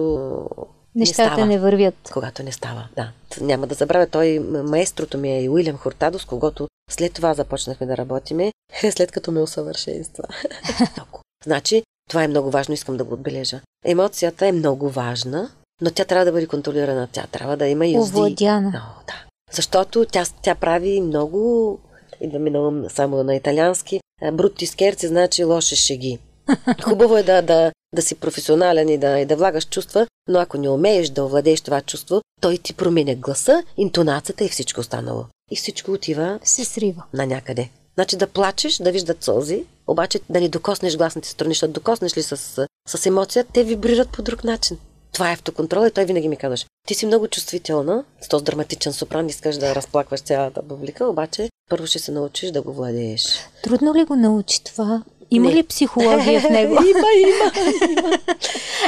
Нещата 0.95 1.23
не 1.23 1.35
става. 1.35 1.47
не 1.47 1.59
вървят. 1.59 2.11
Когато 2.13 2.43
не 2.43 2.53
става, 2.53 2.89
да. 2.97 3.11
Няма 3.41 3.67
да 3.67 3.75
забравя, 3.75 4.07
той, 4.07 4.39
маестрото 4.65 5.19
ми 5.19 5.33
е 5.33 5.43
и 5.43 5.49
Уилям 5.49 5.77
Хортадо, 5.77 6.19
с 6.19 6.25
когото 6.25 6.69
след 6.91 7.13
това 7.13 7.35
започнахме 7.35 7.87
да 7.87 7.97
работиме, 7.97 8.53
след 8.91 9.13
като 9.13 9.33
ме 9.33 9.41
усъвършенства. 9.41 10.25
Значи, 11.45 11.83
това 12.09 12.25
е 12.25 12.29
много 12.29 12.51
важно, 12.51 12.75
искам 12.75 12.97
да 12.97 13.05
го 13.05 13.15
отбележа. 13.15 13.61
Емоцията 13.85 14.47
е 14.47 14.53
много 14.53 14.91
важна, 14.91 15.51
но 15.81 15.91
тя 15.91 16.05
трябва 16.05 16.25
да 16.25 16.33
бъде 16.33 16.47
контролирана. 16.47 17.09
Тя 17.13 17.27
трябва 17.27 17.57
да 17.57 17.67
има 17.67 17.87
юзди. 17.87 18.19
Овладяна. 18.19 18.69
Много, 18.69 19.01
да. 19.07 19.25
Защото 19.53 20.05
тя, 20.05 20.25
тя 20.43 20.55
прави 20.55 21.01
много, 21.01 21.79
идваме 22.21 22.51
на 22.51 22.69
ум 22.69 22.85
само 22.89 23.25
на 23.25 23.35
италиански, 23.35 24.01
брути 24.33 24.67
скерци, 24.67 25.09
значи 25.09 25.45
лоши 25.45 25.77
шеги. 25.77 26.19
Хубаво 26.85 27.17
е 27.17 27.23
да, 27.23 27.43
да, 27.43 27.73
да 27.95 28.03
си 28.03 28.15
професионален 28.15 28.89
и 28.89 28.99
да, 28.99 29.19
и 29.19 29.25
да 29.25 29.37
влагаш 29.37 29.67
чувства, 29.67 30.07
но 30.29 30.39
ако 30.39 30.59
не 30.59 30.69
умееш 30.69 31.09
да 31.09 31.25
овладееш 31.25 31.61
това 31.61 31.81
чувство, 31.81 32.23
той 32.41 32.59
ти 32.59 32.75
променя 32.75 33.15
гласа, 33.15 33.63
интонацията 33.77 34.45
и 34.45 34.49
всичко 34.49 34.81
останало. 34.81 35.25
И 35.51 35.57
всичко 35.57 35.93
отива 35.93 36.39
Се 36.45 36.65
срива. 36.65 37.03
на 37.15 37.27
някъде. 37.27 37.69
Значи 37.95 38.17
да 38.17 38.27
плачеш, 38.27 38.77
да 38.77 38.93
виждат 38.93 39.25
сълзи, 39.25 39.65
обаче 39.87 40.21
да 40.31 40.41
не 40.41 40.49
докоснеш 40.49 40.97
гласните 40.97 41.29
страни, 41.29 41.55
защото 41.55 41.73
докоснеш 41.73 42.17
ли 42.17 42.23
с, 42.23 42.67
с 42.89 43.07
емоция, 43.07 43.45
те 43.53 43.65
вибрират 43.65 44.09
по 44.11 44.23
друг 44.23 44.45
начин. 44.45 44.79
Това 45.13 45.31
е 45.31 45.35
автоконтрол 45.35 45.87
и 45.87 45.91
той 45.91 46.05
винаги 46.05 46.29
ми 46.29 46.37
казваш. 46.37 46.67
Ти 46.87 46.95
си 46.95 47.07
много 47.07 47.29
чувствителна, 47.29 48.05
с 48.21 48.29
този 48.29 48.45
драматичен 48.45 48.93
сопран, 48.93 49.29
искаш 49.29 49.57
да 49.57 49.75
разплакваш 49.75 50.21
цялата 50.21 50.63
публика, 50.63 51.07
обаче 51.07 51.51
първо 51.71 51.87
ще 51.87 51.99
се 51.99 52.13
научиш 52.13 52.51
да 52.51 52.63
го 52.63 52.73
владееш. 52.73 53.49
Трудно 53.63 53.95
ли 53.95 54.05
го 54.05 54.17
научи 54.17 54.65
това? 54.65 55.03
Има 55.31 55.49
Не. 55.49 55.55
ли 55.55 55.63
психология 55.63 56.41
в 56.41 56.51
него? 56.51 56.73
има, 56.91 57.09
има. 57.19 58.19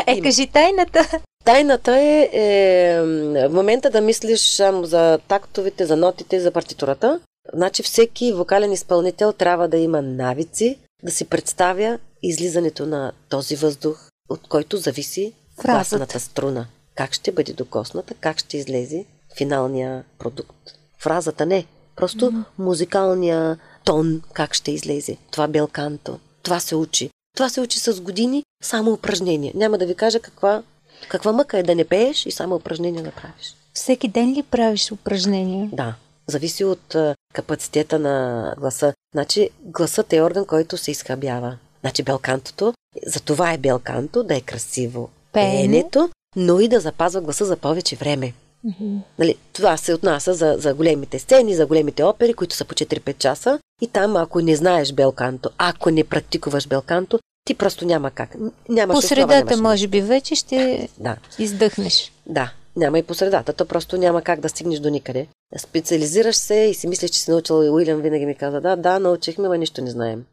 Е, 0.06 0.12
Има. 0.12 0.22
кажи 0.22 0.46
тайната. 0.46 1.08
Тайната 1.44 1.96
е, 1.96 2.30
е 2.32 3.00
в 3.48 3.50
момента 3.52 3.90
да 3.90 4.00
мислиш 4.00 4.40
само 4.40 4.84
за 4.84 5.18
тактовете, 5.28 5.86
за 5.86 5.96
нотите, 5.96 6.40
за 6.40 6.50
партитурата. 6.50 7.20
Значи 7.54 7.82
всеки 7.82 8.32
вокален 8.32 8.72
изпълнител 8.72 9.32
трябва 9.32 9.68
да 9.68 9.76
има 9.76 10.02
навици 10.02 10.78
да 11.02 11.10
си 11.10 11.24
представя 11.24 11.98
излизането 12.22 12.86
на 12.86 13.12
този 13.28 13.56
въздух, 13.56 14.08
от 14.28 14.48
който 14.48 14.76
зависи 14.76 15.32
гласната 15.64 16.20
струна. 16.20 16.66
Как 16.94 17.12
ще 17.12 17.32
бъде 17.32 17.52
докосната, 17.52 18.14
как 18.14 18.38
ще 18.38 18.56
излезе 18.56 19.04
финалния 19.36 20.04
продукт. 20.18 20.56
Фразата 20.98 21.46
не, 21.46 21.66
просто 21.96 22.44
музикалния 22.58 23.58
тон 23.84 24.22
как 24.32 24.54
ще 24.54 24.70
излезе. 24.70 25.16
Това 25.30 25.48
белканто. 25.48 26.18
Това 26.42 26.60
се 26.60 26.76
учи. 26.76 27.10
Това 27.36 27.48
се 27.48 27.60
учи 27.60 27.78
с 27.78 28.00
години, 28.00 28.44
само 28.62 28.92
упражнения. 28.92 29.52
Няма 29.56 29.78
да 29.78 29.86
ви 29.86 29.94
кажа 29.94 30.20
каква, 30.20 30.62
каква 31.08 31.32
мъка 31.32 31.58
е 31.58 31.62
да 31.62 31.74
не 31.74 31.84
пееш 31.84 32.26
и 32.26 32.30
само 32.30 32.54
упражнения 32.54 33.04
да 33.04 33.10
правиш. 33.10 33.56
Всеки 33.74 34.08
ден 34.08 34.32
ли 34.32 34.42
правиш 34.42 34.92
упражнения? 34.92 35.68
Да, 35.72 35.94
зависи 36.26 36.64
от 36.64 36.94
а, 36.94 37.14
капацитета 37.34 37.98
на 37.98 38.54
гласа. 38.58 38.94
Значи, 39.14 39.50
гласът 39.62 40.12
е 40.12 40.22
орган, 40.22 40.44
който 40.46 40.76
се 40.76 40.90
изхабява. 40.90 41.58
Значи, 41.80 42.02
белкантото, 42.02 42.74
за 43.06 43.20
това 43.20 43.52
е 43.52 43.58
белканто, 43.58 44.22
да 44.22 44.36
е 44.36 44.40
красиво 44.40 45.10
Пеене. 45.32 45.52
пеенето, 45.52 46.10
но 46.36 46.60
и 46.60 46.68
да 46.68 46.80
запазва 46.80 47.20
гласа 47.20 47.44
за 47.44 47.56
повече 47.56 47.96
време. 47.96 48.32
Мгм. 48.64 48.96
Нали, 49.18 49.36
това 49.52 49.76
се 49.76 49.94
отнася 49.94 50.34
за, 50.34 50.54
за 50.58 50.74
големите 50.74 51.18
сцени, 51.18 51.54
за 51.54 51.66
големите 51.66 52.04
опери, 52.04 52.34
които 52.34 52.54
са 52.56 52.64
по 52.64 52.74
4-5 52.74 53.18
часа. 53.18 53.58
И 53.80 53.86
там, 53.88 54.16
ако 54.16 54.40
не 54.40 54.56
знаеш 54.56 54.92
белканто, 54.92 55.50
ако 55.58 55.90
не 55.90 56.04
практикуваш 56.04 56.68
белканто, 56.68 57.18
ти 57.44 57.54
просто 57.54 57.86
няма 57.86 58.10
как. 58.10 58.34
Нямаш 58.68 58.94
По 58.94 58.98
основа, 58.98 59.08
средата, 59.08 59.44
нямаш 59.50 59.60
може 59.60 59.86
би, 59.88 60.00
вече 60.00 60.34
ще 60.34 60.88
Да, 60.98 61.16
издъхнеш. 61.38 62.12
да. 62.26 62.52
Няма 62.76 62.98
и 62.98 63.02
по 63.02 63.14
средата. 63.14 63.52
То 63.52 63.64
просто 63.64 63.96
няма 63.96 64.22
как 64.22 64.40
да 64.40 64.48
стигнеш 64.48 64.78
до 64.78 64.90
никъде. 64.90 65.26
Специализираш 65.58 66.36
се 66.36 66.54
и 66.54 66.74
си 66.74 66.88
мислиш, 66.88 67.10
че 67.10 67.20
си 67.20 67.30
научил. 67.30 67.64
И 67.64 67.70
Уилям 67.70 68.00
винаги 68.00 68.26
ми 68.26 68.34
каза, 68.34 68.60
да, 68.60 68.76
да, 68.76 68.98
научихме, 68.98 69.48
но 69.48 69.54
нищо 69.54 69.82
не 69.82 69.90
знаем. 69.90 70.24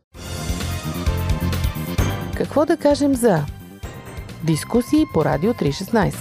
Какво 2.35 2.65
да 2.65 2.77
кажем 2.77 3.15
за 3.15 3.45
дискусии 4.43 5.05
по 5.13 5.25
Радио 5.25 5.53
316? 5.53 6.13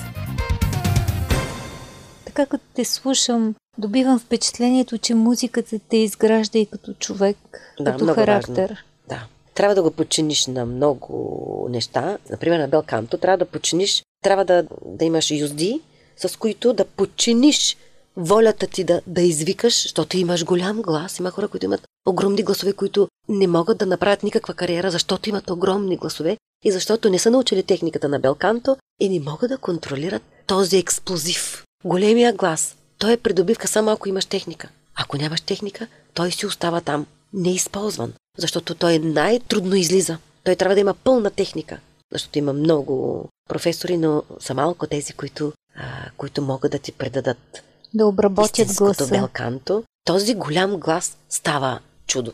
Така 2.39 2.51
като 2.51 2.65
те 2.75 2.85
слушам, 2.85 3.55
добивам 3.79 4.19
впечатлението, 4.19 4.99
че 4.99 5.15
музиката 5.15 5.79
те 5.89 5.97
изгражда 5.97 6.59
и 6.59 6.67
като 6.67 6.95
човек, 6.95 7.37
Да, 7.81 7.93
като 7.93 8.07
характер. 8.07 8.69
важно. 8.69 8.77
Да. 9.09 9.27
Трябва 9.55 9.75
да 9.75 9.83
го 9.83 9.91
подчиниш 9.91 10.47
на 10.47 10.67
много 10.67 11.67
неща. 11.71 12.19
Например, 12.31 12.59
на 12.59 12.69
белканто 12.69 13.19
трябва 13.19 13.39
да 13.39 13.45
подчиниш, 13.45 14.03
трябва 14.23 14.45
да, 14.45 14.65
да 14.87 15.05
имаш 15.05 15.31
юзди, 15.31 15.81
с 16.17 16.39
които 16.39 16.73
да 16.73 16.85
подчиниш 16.85 17.77
волята 18.17 18.67
ти 18.67 18.85
да, 18.85 19.01
да 19.07 19.23
извикаш, 19.23 19.83
защото 19.83 20.17
имаш 20.17 20.45
голям 20.45 20.83
глас. 20.83 21.19
Има 21.19 21.31
хора, 21.31 21.49
които 21.49 21.67
имат 21.67 21.83
огромни 22.07 22.43
гласове, 22.43 22.73
които 22.73 23.09
не 23.29 23.47
могат 23.47 23.79
да 23.79 23.87
направят 23.87 24.23
никаква 24.23 24.55
кариера, 24.55 24.91
защото 24.91 25.29
имат 25.29 25.51
огромни 25.51 25.97
гласове 25.97 26.37
и 26.65 26.73
защото 26.73 27.11
не 27.11 27.19
са 27.19 27.31
научили 27.31 27.63
техниката 27.63 28.09
на 28.09 28.19
белканто 28.19 28.77
и 29.01 29.09
не 29.09 29.21
могат 29.31 29.51
да 29.51 29.59
контролират 29.59 30.23
този 30.47 30.79
експлозив. 30.79 31.65
Големия 31.85 32.33
глас. 32.33 32.77
Той 32.99 33.13
е 33.13 33.17
придобивка 33.17 33.69
само 33.69 33.91
ако 33.91 34.09
имаш 34.09 34.27
техника. 34.27 34.69
Ако 34.95 35.17
нямаш 35.17 35.41
техника, 35.41 35.87
той 36.15 36.31
си 36.33 36.47
остава 36.47 36.81
там, 36.81 37.07
неизползван, 37.33 38.13
защото 38.39 38.75
той 38.75 38.99
най-трудно 38.99 39.75
излиза. 39.75 40.19
Той 40.45 40.57
трябва 40.57 40.75
да 40.75 40.81
има 40.81 40.95
пълна 40.95 41.31
техника, 41.31 41.79
защото 42.13 42.39
има 42.39 42.53
много 42.53 43.25
професори, 43.49 43.97
но 43.97 44.23
са 44.41 44.55
малко 44.55 44.87
тези, 44.87 45.13
които, 45.13 45.53
а, 45.77 46.11
които 46.17 46.43
могат 46.43 46.73
да 46.73 46.79
ти 46.79 46.93
предадат 46.93 47.63
Да 47.95 48.07
обработят 48.07 48.69
гласа. 48.75 49.07
белканто. 49.07 49.85
Този 50.05 50.35
голям 50.35 50.77
глас 50.77 51.17
става 51.29 51.81
чудо. 52.07 52.33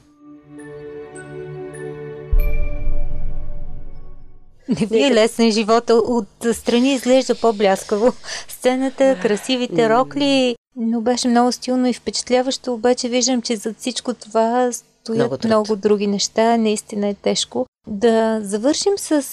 Не 4.68 4.86
ви 4.86 5.04
е 5.04 5.14
лесен 5.14 5.50
живота. 5.50 5.94
От 5.94 6.28
страни 6.52 6.94
изглежда 6.94 7.34
по-бляскаво. 7.34 8.12
Сцената, 8.48 9.18
красивите 9.22 9.88
рокли, 9.88 10.56
но 10.76 11.00
беше 11.00 11.28
много 11.28 11.52
стилно 11.52 11.86
и 11.86 11.92
впечатляващо, 11.92 12.74
обаче 12.74 13.08
виждам, 13.08 13.42
че 13.42 13.56
зад 13.56 13.76
всичко 13.78 14.14
това 14.14 14.70
стоят 14.72 15.18
Много 15.18 15.36
много, 15.44 15.76
други 15.76 16.06
неща. 16.06 16.56
Наистина 16.56 17.08
е 17.08 17.14
тежко. 17.14 17.66
Да 17.86 18.40
завършим 18.42 18.92
с 18.98 19.24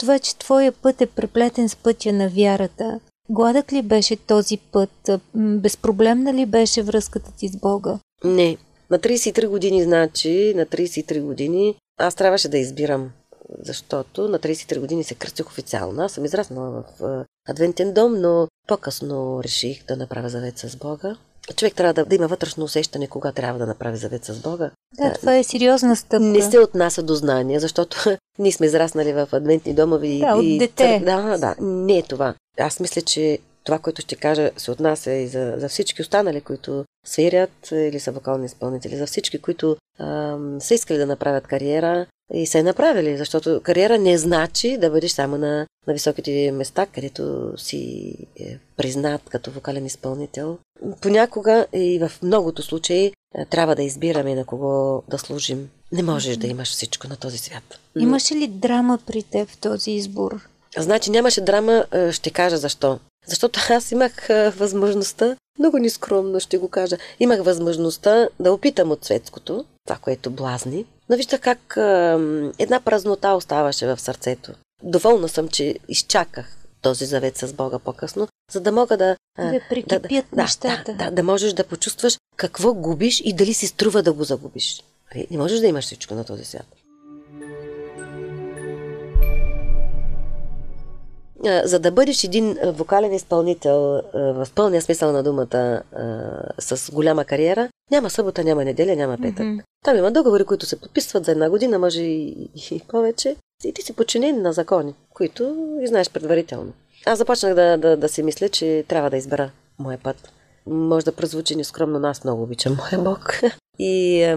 това, 0.00 0.18
че 0.18 0.36
твоя 0.36 0.72
път 0.72 1.00
е 1.00 1.06
преплетен 1.06 1.68
с 1.68 1.76
пътя 1.76 2.12
на 2.12 2.28
вярата. 2.28 3.00
Гладък 3.30 3.72
ли 3.72 3.82
беше 3.82 4.16
този 4.16 4.56
път? 4.56 5.10
Безпроблемна 5.34 6.34
ли 6.34 6.46
беше 6.46 6.82
връзката 6.82 7.32
ти 7.38 7.48
с 7.48 7.56
Бога? 7.56 7.98
Не. 8.24 8.56
На 8.90 8.98
33 8.98 9.48
години, 9.48 9.82
значи, 9.82 10.52
на 10.56 10.66
33 10.66 11.20
години 11.20 11.74
аз 11.98 12.14
трябваше 12.14 12.48
да 12.48 12.58
избирам, 12.58 13.10
защото 13.58 14.28
на 14.28 14.38
33 14.38 14.80
години 14.80 15.04
се 15.04 15.14
кръстих 15.14 15.46
официално. 15.46 16.02
Аз 16.02 16.12
съм 16.12 16.24
израснала 16.24 16.70
в 17.00 17.24
адвентен 17.48 17.92
дом, 17.92 18.12
но 18.14 18.48
по-късно 18.68 19.40
реших 19.42 19.84
да 19.84 19.96
направя 19.96 20.28
завет 20.28 20.58
с 20.58 20.76
Бога. 20.76 21.16
Човек 21.56 21.74
трябва 21.74 21.94
да, 21.94 22.04
да 22.04 22.14
има 22.14 22.26
вътрешно 22.28 22.64
усещане, 22.64 23.06
кога 23.06 23.32
трябва 23.32 23.58
да 23.58 23.66
направи 23.66 23.96
завет 23.96 24.24
с 24.24 24.40
Бога. 24.40 24.70
Да, 24.94 25.12
това 25.12 25.36
е 25.36 25.44
сериозна 25.44 25.96
стъпка. 25.96 26.20
Не 26.20 26.42
се 26.42 26.58
отнася 26.58 27.02
до 27.02 27.14
знания, 27.14 27.60
защото 27.60 27.96
ние 28.38 28.52
сме 28.52 28.66
израснали 28.66 29.12
в 29.12 29.28
адвентни 29.32 29.74
домови. 29.74 30.08
и- 30.08 30.20
Да, 30.20 30.36
от 30.36 30.44
и 30.44 30.58
дете. 30.58 30.84
цър- 31.00 31.04
Да, 31.04 31.38
да, 31.38 31.54
не 31.60 31.98
е 31.98 32.02
това. 32.02 32.34
Аз 32.58 32.80
мисля, 32.80 33.02
че 33.02 33.38
това, 33.64 33.78
което 33.78 34.02
ще 34.02 34.16
кажа, 34.16 34.50
се 34.56 34.70
отнася 34.70 35.12
и 35.12 35.28
за, 35.28 35.54
за 35.56 35.68
всички 35.68 36.02
останали, 36.02 36.40
които 36.40 36.84
свирят 37.06 37.68
или 37.72 38.00
са 38.00 38.12
вокални 38.12 38.46
изпълнители, 38.46 38.96
за 38.96 39.06
всички, 39.06 39.38
които 39.38 39.76
ам, 39.98 40.60
са 40.60 40.74
искали 40.74 40.98
да 40.98 41.06
направят 41.06 41.46
кариера 41.46 42.06
и 42.34 42.46
са 42.46 42.58
я 42.58 42.64
направили, 42.64 43.16
защото 43.16 43.60
кариера 43.62 43.98
не 43.98 44.18
значи 44.18 44.76
да 44.78 44.90
бъдеш 44.90 45.10
само 45.10 45.38
на, 45.38 45.66
на 45.86 45.92
високите 45.92 46.52
места, 46.52 46.86
където 46.86 47.52
си 47.56 48.12
е, 48.40 48.58
признат 48.76 49.22
като 49.28 49.50
вокален 49.50 49.86
изпълнител. 49.86 50.58
Понякога 51.00 51.66
и 51.72 51.98
в 51.98 52.12
многото 52.22 52.62
случаи 52.62 53.12
е, 53.34 53.44
трябва 53.44 53.76
да 53.76 53.82
избираме 53.82 54.34
на 54.34 54.44
кого 54.44 55.02
да 55.08 55.18
служим. 55.18 55.68
Не 55.92 56.02
можеш 56.02 56.36
да 56.36 56.46
имаш 56.46 56.70
всичко 56.70 57.08
на 57.08 57.16
този 57.16 57.38
свят. 57.38 57.78
Имаше 57.98 58.34
ли 58.34 58.48
драма 58.48 58.98
при 59.06 59.22
теб 59.22 59.48
в 59.48 59.58
този 59.58 59.90
избор? 59.90 60.48
Значи 60.78 61.10
нямаше 61.10 61.40
драма, 61.40 61.86
е, 61.92 62.12
ще 62.12 62.30
кажа 62.30 62.56
защо. 62.56 62.98
Защото 63.26 63.60
аз 63.70 63.92
имах 63.92 64.30
е, 64.30 64.50
възможността, 64.50 65.36
много 65.58 65.78
нескромно 65.78 66.40
ще 66.40 66.58
го 66.58 66.68
кажа, 66.68 66.96
имах 67.20 67.42
възможността 67.42 68.28
да 68.40 68.52
опитам 68.52 68.90
от 68.90 69.04
светското, 69.04 69.64
това, 69.86 69.98
което 69.98 70.30
блазни, 70.30 70.84
но 71.08 71.16
виждах 71.16 71.40
как 71.40 71.72
една 72.58 72.80
празнота 72.80 73.34
оставаше 73.34 73.86
в 73.86 74.00
сърцето. 74.00 74.52
Доволна 74.82 75.28
съм, 75.28 75.48
че 75.48 75.78
изчаках 75.88 76.56
този 76.82 77.06
завет 77.06 77.36
с 77.36 77.52
Бога 77.52 77.78
по-късно, 77.78 78.28
за 78.52 78.60
да 78.60 78.72
мога 78.72 78.96
да... 78.96 79.16
Да 79.38 79.60
прикипят 79.70 80.26
да, 80.32 80.42
нещата. 80.42 80.92
Да, 80.92 81.04
да, 81.04 81.10
да 81.10 81.22
можеш 81.22 81.52
да 81.52 81.64
почувстваш 81.64 82.18
какво 82.36 82.74
губиш 82.74 83.22
и 83.24 83.32
дали 83.32 83.54
си 83.54 83.66
струва 83.66 84.02
да 84.02 84.12
го 84.12 84.24
загубиш. 84.24 84.82
Нали, 85.14 85.26
не 85.30 85.38
можеш 85.38 85.60
да 85.60 85.66
имаш 85.66 85.84
всичко 85.84 86.14
на 86.14 86.24
този 86.24 86.44
свят. 86.44 86.66
За 91.64 91.78
да 91.78 91.90
бъдеш 91.90 92.24
един 92.24 92.58
вокален 92.64 93.12
изпълнител 93.12 94.02
в 94.14 94.48
пълния 94.54 94.82
смисъл 94.82 95.12
на 95.12 95.22
думата 95.22 95.82
с 96.58 96.92
голяма 96.92 97.24
кариера, 97.24 97.68
няма 97.90 98.10
събота, 98.10 98.44
няма 98.44 98.64
неделя, 98.64 98.96
няма 98.96 99.16
петък. 99.16 99.46
Mm-hmm. 99.46 99.62
Там 99.84 99.96
има 99.96 100.10
договори, 100.12 100.44
които 100.44 100.66
се 100.66 100.80
подписват 100.80 101.24
за 101.24 101.32
една 101.32 101.50
година, 101.50 101.78
може 101.78 102.02
и, 102.02 102.48
и 102.70 102.80
повече. 102.88 103.36
И 103.64 103.72
ти 103.72 103.82
си 103.82 103.92
подчинен 103.92 104.42
на 104.42 104.52
закони, 104.52 104.94
които 105.14 105.56
и 105.82 105.86
знаеш 105.86 106.10
предварително. 106.10 106.72
Аз 107.06 107.18
започнах 107.18 107.54
да, 107.54 107.76
да, 107.76 107.96
да 107.96 108.08
си 108.08 108.22
мисля, 108.22 108.48
че 108.48 108.84
трябва 108.88 109.10
да 109.10 109.16
избера 109.16 109.50
моя 109.78 109.98
път. 109.98 110.32
Може 110.66 111.04
да 111.04 111.12
прозвучи 111.12 111.56
нескромно, 111.56 111.98
но 111.98 112.08
аз 112.08 112.24
много 112.24 112.42
обичам 112.42 112.76
моя 112.92 113.04
Бог. 113.04 113.40
И 113.78 114.22
е, 114.22 114.36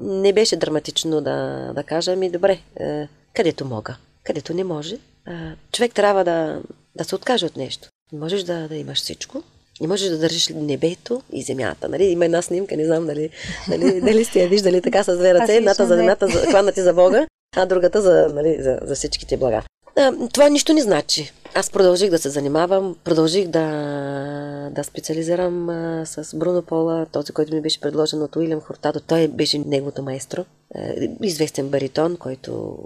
не 0.00 0.32
беше 0.32 0.56
драматично 0.56 1.20
да, 1.20 1.70
да 1.74 1.82
кажа, 1.82 2.16
ми 2.16 2.30
добре, 2.30 2.58
е, 2.80 3.08
където 3.34 3.64
мога, 3.64 3.96
където 4.24 4.54
не 4.54 4.64
може. 4.64 4.98
Човек 5.72 5.94
трябва 5.94 6.24
да, 6.24 6.60
да 6.96 7.04
се 7.04 7.14
откаже 7.14 7.46
от 7.46 7.56
нещо. 7.56 7.88
Не 8.12 8.18
можеш 8.18 8.42
да, 8.42 8.68
да 8.68 8.76
имаш 8.76 8.98
всичко. 8.98 9.42
Не 9.80 9.86
можеш 9.88 10.08
да 10.08 10.18
държиш 10.18 10.48
небето 10.48 11.22
и 11.32 11.42
земята. 11.42 11.88
Нали? 11.88 12.04
Има 12.04 12.24
една 12.24 12.42
снимка, 12.42 12.76
не 12.76 12.84
знам 12.84 13.06
дали, 13.06 13.30
дали, 13.68 14.00
дали 14.04 14.24
сте 14.24 14.42
я 14.42 14.48
виждали 14.48 14.82
така 14.82 15.02
с 15.02 15.16
две 15.16 15.34
ръце. 15.34 15.56
Едната 15.56 15.86
за 15.86 15.96
земята, 15.96 16.28
хванати 16.28 16.82
за 16.82 16.92
Бога, 16.92 17.26
а 17.56 17.66
другата 17.66 18.02
за, 18.02 18.30
нали, 18.34 18.56
за, 18.60 18.78
за 18.82 18.94
всичките 18.94 19.36
блага. 19.36 19.62
А, 19.96 20.12
това 20.32 20.48
нищо 20.48 20.72
не 20.72 20.80
значи. 20.80 21.32
Аз 21.54 21.70
продължих 21.70 22.10
да 22.10 22.18
се 22.18 22.28
занимавам, 22.28 22.96
продължих 23.04 23.48
да, 23.48 24.70
да 24.70 24.84
специализирам 24.84 25.68
а, 25.68 26.06
с 26.06 26.36
Бруно 26.36 26.62
Пола, 26.62 27.06
този, 27.12 27.32
който 27.32 27.54
ми 27.54 27.60
беше 27.60 27.80
предложен 27.80 28.22
от 28.22 28.36
Уилям 28.36 28.60
Хортадо. 28.60 29.00
Той 29.00 29.28
беше 29.28 29.58
неговото 29.58 30.02
майстро, 30.02 30.44
е, 30.74 31.08
известен 31.22 31.68
баритон, 31.68 32.16
който 32.16 32.78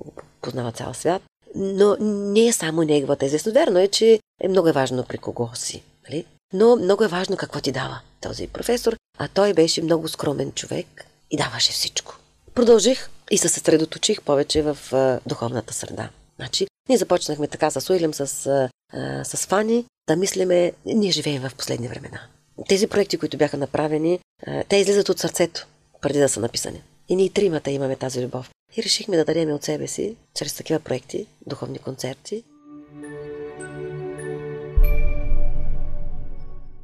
познава 0.42 0.72
цял 0.72 0.94
свят. 0.94 1.22
Но 1.54 1.96
не 2.00 2.46
е 2.46 2.52
само 2.52 2.82
неговата 2.82 3.26
известност. 3.26 3.54
Верно 3.54 3.78
е, 3.78 3.88
че 3.88 4.20
е 4.40 4.48
много 4.48 4.72
важно 4.72 5.04
при 5.04 5.18
кого 5.18 5.48
си. 5.54 5.82
Нали? 6.08 6.24
Но 6.52 6.76
много 6.76 7.04
е 7.04 7.08
важно 7.08 7.36
какво 7.36 7.60
ти 7.60 7.72
дава 7.72 8.00
този 8.20 8.46
професор, 8.46 8.96
а 9.18 9.28
той 9.28 9.54
беше 9.54 9.82
много 9.82 10.08
скромен 10.08 10.52
човек 10.52 11.06
и 11.30 11.36
даваше 11.36 11.72
всичко. 11.72 12.16
Продължих 12.54 13.10
и 13.30 13.38
се 13.38 13.48
съсредоточих 13.48 14.22
повече 14.22 14.62
в 14.62 14.78
а, 14.92 15.20
духовната 15.26 15.74
среда. 15.74 16.08
Значи, 16.36 16.66
ние 16.88 16.98
започнахме 16.98 17.46
така 17.46 17.70
с 17.70 17.90
Уилям, 17.90 18.14
с, 18.14 18.46
а, 18.92 19.24
с 19.24 19.46
Фани, 19.46 19.84
да 20.08 20.16
мислиме, 20.16 20.72
ние 20.86 21.10
живеем 21.10 21.42
в 21.42 21.54
последни 21.54 21.88
времена. 21.88 22.20
Тези 22.68 22.86
проекти, 22.86 23.18
които 23.18 23.36
бяха 23.36 23.56
направени, 23.56 24.18
а, 24.46 24.64
те 24.68 24.76
излизат 24.76 25.08
от 25.08 25.18
сърцето, 25.18 25.66
преди 26.00 26.18
да 26.18 26.28
са 26.28 26.40
написани. 26.40 26.82
И 27.12 27.16
ние 27.16 27.28
тримата 27.28 27.70
имаме 27.70 27.96
тази 27.96 28.24
любов. 28.24 28.50
И 28.76 28.82
решихме 28.82 29.16
да 29.16 29.24
дадем 29.24 29.54
от 29.54 29.62
себе 29.62 29.86
си, 29.86 30.16
чрез 30.34 30.54
такива 30.54 30.80
проекти, 30.80 31.26
духовни 31.46 31.78
концерти. 31.78 32.44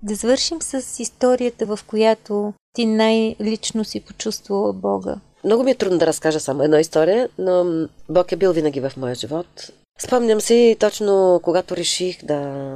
Да 0.02 0.14
завършим 0.14 0.62
с 0.62 1.02
историята, 1.02 1.66
в 1.66 1.78
която 1.86 2.52
ти 2.74 2.86
най-лично 2.86 3.84
си 3.84 4.00
почувствала 4.00 4.72
Бога. 4.72 5.16
Много 5.44 5.62
ми 5.62 5.70
е 5.70 5.74
трудно 5.74 5.98
да 5.98 6.06
разкажа 6.06 6.40
само 6.40 6.62
една 6.62 6.80
история, 6.80 7.28
но 7.38 7.88
Бог 8.08 8.32
е 8.32 8.36
бил 8.36 8.52
винаги 8.52 8.80
в 8.80 8.92
моя 8.96 9.14
живот. 9.14 9.70
Спомням 9.98 10.40
си 10.40 10.76
точно 10.80 11.40
когато 11.42 11.76
реших 11.76 12.24
да, 12.24 12.72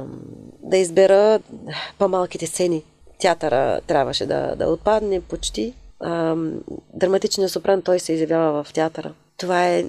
да 0.63 0.77
избера 0.77 1.39
по-малките 1.99 2.47
сцени. 2.47 2.83
Театъра 3.19 3.81
трябваше 3.87 4.25
да, 4.25 4.55
да 4.55 4.67
отпадне 4.67 5.21
почти. 5.21 5.73
А, 6.03 6.35
драматичният 6.93 7.51
сопран 7.51 7.81
той 7.81 7.99
се 7.99 8.13
изявява 8.13 8.63
в 8.63 8.73
театъра. 8.73 9.13
Това 9.37 9.67
е 9.67 9.85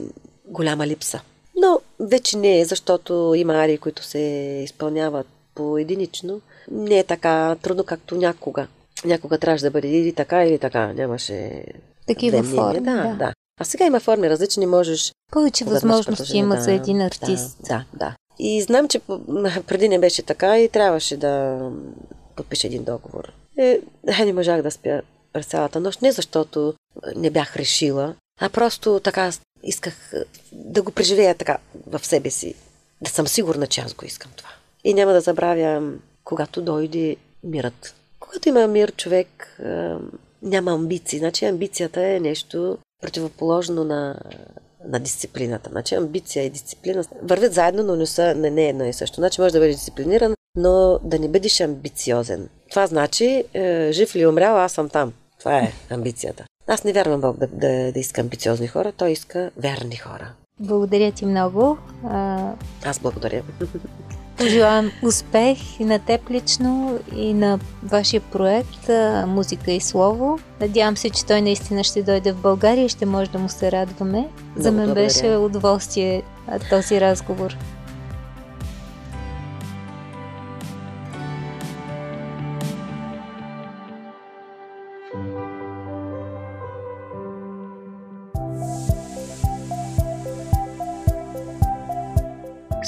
голяма 0.46 0.86
липса. 0.86 1.20
Но 1.56 1.80
вече 2.00 2.36
не 2.38 2.60
е, 2.60 2.64
защото 2.64 3.34
има 3.36 3.54
арии, 3.54 3.78
които 3.78 4.04
се 4.04 4.18
изпълняват 4.64 5.26
по 5.54 5.78
единично. 5.78 6.40
Не 6.70 6.98
е 6.98 7.04
така 7.04 7.56
трудно, 7.62 7.84
както 7.84 8.14
някога. 8.14 8.66
Някога 9.04 9.38
трябваше 9.38 9.64
да 9.64 9.70
бъде 9.70 9.88
или 9.88 10.12
така, 10.12 10.44
или 10.44 10.58
така. 10.58 10.92
Нямаше 10.92 11.64
такива 12.06 12.42
форми. 12.42 12.80
Да, 12.80 12.94
да, 12.94 13.14
да. 13.18 13.32
А 13.60 13.64
сега 13.64 13.86
има 13.86 14.00
форми 14.00 14.30
различни, 14.30 14.66
можеш. 14.66 15.12
Повече 15.32 15.64
възможности 15.64 16.36
има 16.36 16.54
да, 16.54 16.62
за 16.62 16.72
един 16.72 17.00
артист. 17.00 17.58
Да, 17.68 17.84
да, 17.92 17.98
да. 17.98 18.16
И 18.38 18.62
знам, 18.62 18.88
че 18.88 18.98
преди 19.66 19.88
не 19.88 19.98
беше 19.98 20.22
така 20.22 20.58
и 20.58 20.68
трябваше 20.68 21.16
да 21.16 21.60
подпиша 22.36 22.66
един 22.66 22.84
договор. 22.84 23.32
Е, 23.58 23.80
не 24.24 24.32
можах 24.32 24.62
да 24.62 24.70
спя 24.70 25.02
през 25.34 25.46
цялата 25.46 25.80
нощ, 25.80 26.02
не 26.02 26.12
защото 26.12 26.74
не 27.16 27.30
бях 27.30 27.56
решила, 27.56 28.14
а 28.40 28.48
просто 28.48 29.00
така 29.00 29.32
исках 29.62 30.12
да 30.52 30.82
го 30.82 30.92
преживея 30.92 31.34
така 31.34 31.58
в 31.86 32.06
себе 32.06 32.30
си. 32.30 32.54
Да 33.00 33.10
съм 33.10 33.28
сигурна, 33.28 33.66
че 33.66 33.80
аз 33.80 33.94
го 33.94 34.04
искам 34.04 34.30
това. 34.36 34.50
И 34.84 34.94
няма 34.94 35.12
да 35.12 35.20
забравя, 35.20 35.92
когато 36.24 36.62
дойде 36.62 37.16
мирът. 37.44 37.94
Когато 38.20 38.48
има 38.48 38.66
мир, 38.66 38.92
човек 38.92 39.60
няма 40.42 40.72
амбиции. 40.72 41.18
Значи 41.18 41.44
амбицията 41.44 42.06
е 42.06 42.20
нещо 42.20 42.78
противоположно 43.02 43.84
на, 43.84 44.20
на 44.84 45.00
дисциплината. 45.00 45.70
Значи 45.70 45.94
амбиция 45.94 46.44
и 46.44 46.50
дисциплина 46.50 47.04
вървят 47.22 47.54
заедно, 47.54 47.82
но 47.82 47.96
не, 47.96 48.06
са, 48.06 48.34
не, 48.34 48.50
не 48.50 48.66
е 48.66 48.68
едно 48.68 48.84
и 48.84 48.92
също. 48.92 49.14
Значи 49.14 49.40
може 49.40 49.52
да 49.52 49.58
бъдеш 49.58 49.74
дисциплиниран, 49.74 50.34
но 50.56 50.98
да 51.02 51.18
не 51.18 51.28
бъдеш 51.28 51.60
амбициозен. 51.60 52.48
Това 52.70 52.86
значи, 52.86 53.44
е, 53.54 53.88
жив 53.92 54.16
ли 54.16 54.26
умрял, 54.26 54.56
аз 54.56 54.72
съм 54.72 54.88
там. 54.88 55.12
Това 55.44 55.58
е 55.58 55.72
амбицията. 55.90 56.44
Аз 56.66 56.84
не 56.84 56.92
вярвам 56.92 57.20
Бог 57.20 57.38
да, 57.38 57.46
да, 57.46 57.92
да 57.92 58.00
иска 58.00 58.20
амбициозни 58.20 58.66
хора, 58.66 58.92
той 58.92 59.10
иска 59.10 59.50
верни 59.56 59.96
хора. 59.96 60.32
Благодаря 60.60 61.12
ти 61.12 61.26
много. 61.26 61.78
А... 62.04 62.50
Аз 62.84 62.98
благодаря. 62.98 63.42
Пожелавам 64.36 64.90
успех 65.02 65.80
и 65.80 65.84
на 65.84 65.98
теб 65.98 66.30
лично, 66.30 66.98
и 67.16 67.34
на 67.34 67.58
вашия 67.82 68.20
проект 68.20 68.90
Музика 69.26 69.72
и 69.72 69.80
Слово. 69.80 70.38
Надявам 70.60 70.96
се, 70.96 71.10
че 71.10 71.26
той 71.26 71.42
наистина 71.42 71.84
ще 71.84 72.02
дойде 72.02 72.32
в 72.32 72.42
България 72.42 72.84
и 72.84 72.88
ще 72.88 73.06
може 73.06 73.30
да 73.30 73.38
му 73.38 73.48
се 73.48 73.72
радваме. 73.72 74.28
За 74.56 74.72
мен 74.72 74.94
беше 74.94 75.36
удоволствие 75.36 76.22
този 76.70 77.00
разговор. 77.00 77.56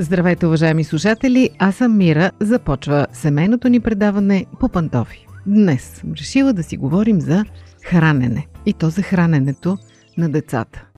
Здравейте, 0.00 0.46
уважаеми 0.46 0.84
слушатели! 0.84 1.50
Аз 1.58 1.76
съм 1.76 1.96
Мира. 1.96 2.30
Започва 2.40 3.06
семейното 3.12 3.68
ни 3.68 3.80
предаване 3.80 4.46
по 4.60 4.68
пантофи. 4.68 5.26
Днес 5.46 5.82
съм 5.82 6.12
решила 6.12 6.52
да 6.52 6.62
си 6.62 6.76
говорим 6.76 7.20
за 7.20 7.44
хранене. 7.84 8.46
И 8.66 8.72
то 8.72 8.90
за 8.90 9.02
храненето 9.02 9.78
на 10.18 10.28
децата. 10.28 10.89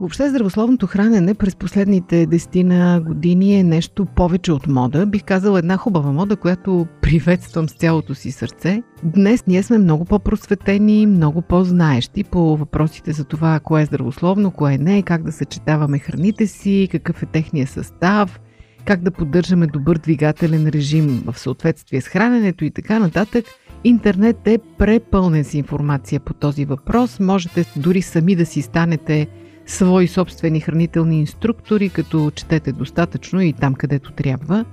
Въобще 0.00 0.28
здравословното 0.28 0.86
хранене 0.86 1.34
през 1.34 1.56
последните 1.56 2.26
десетина 2.26 3.00
години 3.06 3.54
е 3.54 3.62
нещо 3.62 4.06
повече 4.06 4.52
от 4.52 4.66
мода. 4.66 5.06
Бих 5.06 5.24
казала 5.24 5.58
една 5.58 5.76
хубава 5.76 6.12
мода, 6.12 6.36
която 6.36 6.86
приветствам 7.02 7.68
с 7.68 7.72
цялото 7.72 8.14
си 8.14 8.32
сърце. 8.32 8.82
Днес 9.04 9.46
ние 9.46 9.62
сме 9.62 9.78
много 9.78 10.04
по-просветени, 10.04 11.06
много 11.06 11.42
по-знаещи 11.42 12.24
по 12.24 12.56
въпросите 12.56 13.12
за 13.12 13.24
това 13.24 13.60
кое 13.60 13.82
е 13.82 13.86
здравословно, 13.86 14.50
кое 14.50 14.78
не, 14.78 15.02
как 15.02 15.22
да 15.22 15.32
съчетаваме 15.32 15.98
храните 15.98 16.46
си, 16.46 16.88
какъв 16.90 17.22
е 17.22 17.26
техния 17.26 17.66
състав, 17.66 18.40
как 18.84 19.02
да 19.02 19.10
поддържаме 19.10 19.66
добър 19.66 19.98
двигателен 19.98 20.68
режим 20.68 21.22
в 21.26 21.38
съответствие 21.38 22.00
с 22.00 22.08
храненето 22.08 22.64
и 22.64 22.70
така 22.70 22.98
нататък. 22.98 23.44
Интернет 23.84 24.46
е 24.46 24.58
препълнен 24.78 25.44
с 25.44 25.54
информация 25.54 26.20
по 26.20 26.34
този 26.34 26.64
въпрос. 26.64 27.20
Можете 27.20 27.64
дори 27.76 28.02
сами 28.02 28.36
да 28.36 28.46
си 28.46 28.62
станете 28.62 29.28
свои 29.70 30.08
собствени 30.08 30.60
хранителни 30.60 31.20
инструктори, 31.20 31.88
като 31.88 32.30
четете 32.30 32.72
достатъчно 32.72 33.40
и 33.40 33.52
там 33.52 33.74
където 33.74 34.12
трябва. 34.12 34.64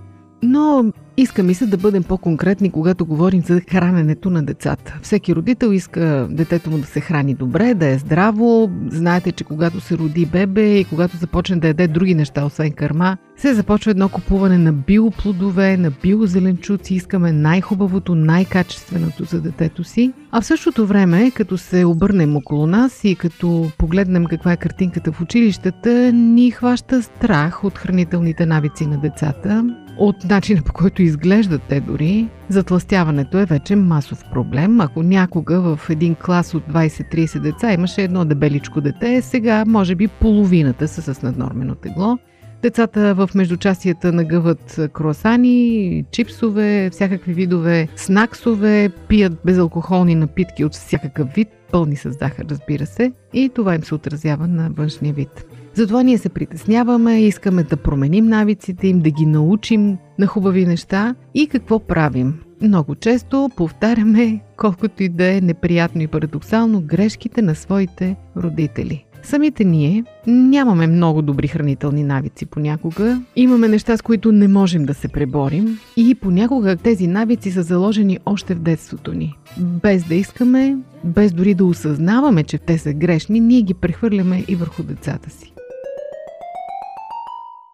Но 0.43 0.93
иска 1.17 1.43
ми 1.43 1.53
се 1.53 1.65
да 1.65 1.77
бъдем 1.77 2.03
по-конкретни, 2.03 2.71
когато 2.71 3.06
говорим 3.06 3.41
за 3.41 3.62
храненето 3.71 4.30
на 4.30 4.43
децата. 4.43 4.99
Всеки 5.01 5.36
родител 5.36 5.73
иска 5.73 6.27
детето 6.32 6.71
му 6.71 6.77
да 6.77 6.86
се 6.86 6.99
храни 6.99 7.34
добре, 7.34 7.73
да 7.73 7.88
е 7.88 7.97
здраво. 7.97 8.71
Знаете, 8.88 9.32
че 9.32 9.43
когато 9.43 9.80
се 9.80 9.97
роди 9.97 10.25
бебе 10.25 10.80
и 10.80 10.86
когато 10.86 11.17
започне 11.17 11.56
да 11.56 11.67
яде 11.67 11.88
други 11.88 12.15
неща, 12.15 12.45
освен 12.45 12.71
кърма, 12.71 13.17
се 13.38 13.53
започва 13.53 13.91
едно 13.91 14.10
купуване 14.10 14.58
на 14.58 14.73
биоплодове, 14.73 15.77
на 15.77 15.91
биозеленчуци. 16.03 16.95
Искаме 16.95 17.32
най-хубавото, 17.32 18.15
най-качественото 18.15 19.23
за 19.23 19.41
детето 19.41 19.84
си. 19.84 20.13
А 20.32 20.41
в 20.41 20.45
същото 20.45 20.88
време, 20.88 21.32
като 21.32 21.58
се 21.58 21.86
обърнем 21.86 22.36
около 22.36 22.67
нас 22.67 23.03
и 23.03 23.15
като 23.15 23.71
погледнем 23.77 24.25
каква 24.25 24.51
е 24.51 24.58
картинката 24.58 25.12
в 25.12 25.21
училищата, 25.21 26.13
ни 26.13 26.51
хваща 26.51 27.03
страх 27.03 27.63
от 27.63 27.77
хранителните 27.77 28.45
навици 28.45 28.86
на 28.86 28.97
децата 28.97 29.65
от 29.99 30.23
начина 30.29 30.62
по 30.62 30.73
който 30.73 31.01
изглеждат 31.01 31.62
те 31.69 31.79
дори, 31.79 32.27
затластяването 32.49 33.39
е 33.39 33.45
вече 33.45 33.75
масов 33.75 34.23
проблем. 34.33 34.81
Ако 34.81 35.03
някога 35.03 35.62
в 35.62 35.89
един 35.89 36.15
клас 36.15 36.53
от 36.53 36.63
20-30 36.63 37.39
деца 37.39 37.73
имаше 37.73 38.03
едно 38.03 38.25
дебеличко 38.25 38.81
дете, 38.81 39.21
сега 39.21 39.63
може 39.67 39.95
би 39.95 40.07
половината 40.07 40.88
са 40.88 41.13
с 41.13 41.21
наднормено 41.21 41.75
тегло. 41.75 42.17
Децата 42.62 43.15
в 43.15 43.29
междучасията 43.36 44.12
нагъват 44.12 44.79
круасани, 44.93 46.05
чипсове, 46.12 46.89
всякакви 46.91 47.33
видове 47.33 47.88
снаксове, 47.95 48.89
пият 49.07 49.33
безалкохолни 49.45 50.15
напитки 50.15 50.65
от 50.65 50.73
всякакъв 50.73 51.29
вид, 51.36 51.47
пълни 51.71 51.95
с 51.95 52.12
захар, 52.12 52.45
разбира 52.49 52.86
се, 52.86 53.12
и 53.33 53.49
това 53.55 53.75
им 53.75 53.83
се 53.83 53.95
отразява 53.95 54.47
на 54.47 54.69
външния 54.69 55.13
вид. 55.13 55.45
Затова 55.77 56.03
ние 56.03 56.17
се 56.17 56.29
притесняваме, 56.29 57.21
искаме 57.21 57.63
да 57.63 57.77
променим 57.77 58.25
навиците 58.25 58.87
им, 58.87 58.99
да 58.99 59.11
ги 59.11 59.25
научим 59.25 59.97
на 60.19 60.27
хубави 60.27 60.65
неща 60.65 61.15
и 61.33 61.47
какво 61.47 61.79
правим. 61.79 62.39
Много 62.61 62.95
често 62.95 63.49
повтаряме, 63.55 64.39
колкото 64.57 65.03
и 65.03 65.09
да 65.09 65.37
е 65.37 65.41
неприятно 65.41 66.01
и 66.01 66.07
парадоксално, 66.07 66.81
грешките 66.81 67.41
на 67.41 67.55
своите 67.55 68.15
родители. 68.37 69.05
Самите 69.23 69.63
ние 69.63 70.03
нямаме 70.27 70.87
много 70.87 71.21
добри 71.21 71.47
хранителни 71.47 72.03
навици 72.03 72.45
понякога. 72.45 73.21
Имаме 73.35 73.67
неща, 73.67 73.97
с 73.97 74.01
които 74.01 74.31
не 74.31 74.47
можем 74.47 74.85
да 74.85 74.93
се 74.93 75.07
преборим 75.07 75.79
и 75.97 76.15
понякога 76.15 76.75
тези 76.75 77.07
навици 77.07 77.51
са 77.51 77.63
заложени 77.63 78.19
още 78.25 78.55
в 78.55 78.59
детството 78.59 79.13
ни. 79.13 79.33
Без 79.59 80.03
да 80.03 80.15
искаме, 80.15 80.77
без 81.03 81.33
дори 81.33 81.53
да 81.53 81.65
осъзнаваме, 81.65 82.43
че 82.43 82.57
те 82.57 82.77
са 82.77 82.93
грешни, 82.93 83.39
ние 83.39 83.61
ги 83.61 83.73
прехвърляме 83.73 84.43
и 84.47 84.55
върху 84.55 84.83
децата 84.83 85.29
си. 85.29 85.53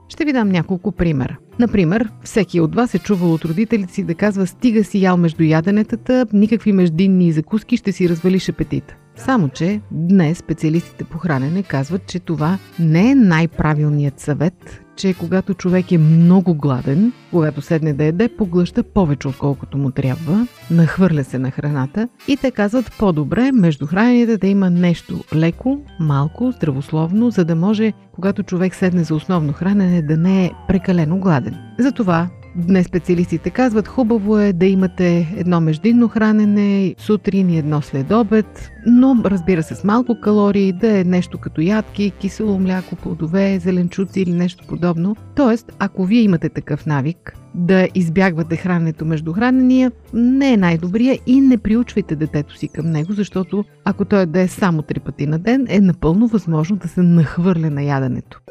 Ще 0.09 0.25
ви 0.25 0.33
дам 0.33 0.49
няколко 0.49 0.91
примера. 0.91 1.37
Например, 1.59 2.09
всеки 2.23 2.59
от 2.59 2.75
вас 2.75 2.95
е 2.95 2.99
чувал 2.99 3.33
от 3.33 3.45
родителите 3.45 3.93
си 3.93 4.03
да 4.03 4.15
казва 4.15 4.47
стига 4.47 4.83
си 4.83 5.01
ял 5.01 5.17
между 5.17 5.43
яденетата, 5.43 6.25
никакви 6.33 6.71
междинни 6.71 7.31
закуски 7.31 7.77
ще 7.77 7.91
си 7.91 8.09
развалиш 8.09 8.49
апетита. 8.49 8.95
Само, 9.15 9.49
че 9.49 9.81
днес 9.91 10.37
специалистите 10.37 11.03
по 11.03 11.17
хранене 11.17 11.63
казват, 11.63 12.07
че 12.07 12.19
това 12.19 12.57
не 12.79 13.11
е 13.11 13.15
най-правилният 13.15 14.19
съвет, 14.19 14.82
че 14.95 15.13
когато 15.13 15.53
човек 15.53 15.91
е 15.91 15.97
много 15.97 16.55
гладен, 16.55 17.13
когато 17.31 17.61
седне 17.61 17.93
да 17.93 18.03
еде, 18.03 18.27
поглъща 18.27 18.83
повече 18.83 19.27
отколкото 19.27 19.77
му 19.77 19.91
трябва, 19.91 20.47
нахвърля 20.71 21.23
се 21.23 21.39
на 21.39 21.51
храната 21.51 22.07
и 22.27 22.37
те 22.37 22.51
казват 22.51 22.91
по-добре 22.99 23.51
между 23.51 23.87
храненията 23.87 24.37
да 24.37 24.47
има 24.47 24.69
нещо 24.69 25.23
леко, 25.35 25.79
малко, 25.99 26.51
здравословно, 26.51 27.29
за 27.29 27.45
да 27.45 27.55
може, 27.55 27.93
когато 28.15 28.43
човек 28.43 28.75
седне 28.75 29.03
за 29.03 29.15
основно 29.15 29.53
хранене, 29.53 30.01
да 30.01 30.17
не 30.17 30.45
е 30.45 30.51
прекалено 30.67 31.19
гладен. 31.19 31.55
Затова 31.79 32.29
Днес 32.55 32.85
специалистите 32.85 33.49
казват, 33.49 33.87
хубаво 33.87 34.39
е 34.39 34.53
да 34.53 34.65
имате 34.65 35.33
едно 35.37 35.61
междинно 35.61 36.07
хранене, 36.07 36.95
сутрин 36.97 37.49
и 37.49 37.57
едно 37.57 37.81
след 37.81 38.11
обед, 38.11 38.71
но 38.85 39.21
разбира 39.25 39.63
се 39.63 39.75
с 39.75 39.83
малко 39.83 40.19
калории, 40.21 40.73
да 40.73 40.99
е 40.99 41.03
нещо 41.03 41.37
като 41.37 41.61
ядки, 41.61 42.11
кисело 42.19 42.59
мляко, 42.59 42.95
плодове, 42.95 43.59
зеленчуци 43.59 44.21
или 44.21 44.33
нещо 44.33 44.63
подобно. 44.67 45.15
Тоест, 45.35 45.71
ако 45.79 46.05
вие 46.05 46.21
имате 46.21 46.49
такъв 46.49 46.85
навик, 46.85 47.37
да 47.55 47.87
избягвате 47.95 48.55
храненето 48.55 49.05
между 49.05 49.33
хранения, 49.33 49.91
не 50.13 50.53
е 50.53 50.57
най-добрия 50.57 51.19
и 51.27 51.41
не 51.41 51.57
приучвайте 51.57 52.15
детето 52.15 52.57
си 52.57 52.67
към 52.67 52.85
него, 52.85 53.13
защото 53.13 53.63
ако 53.85 54.05
той 54.05 54.25
да 54.25 54.39
е 54.41 54.47
само 54.47 54.81
три 54.81 54.99
пъти 54.99 55.27
на 55.27 55.39
ден, 55.39 55.65
е 55.69 55.79
напълно 55.79 56.27
възможно 56.27 56.77
да 56.77 56.87
се 56.87 57.01
нахвърля 57.01 57.69
на 57.69 57.83
яденето. 57.83 58.42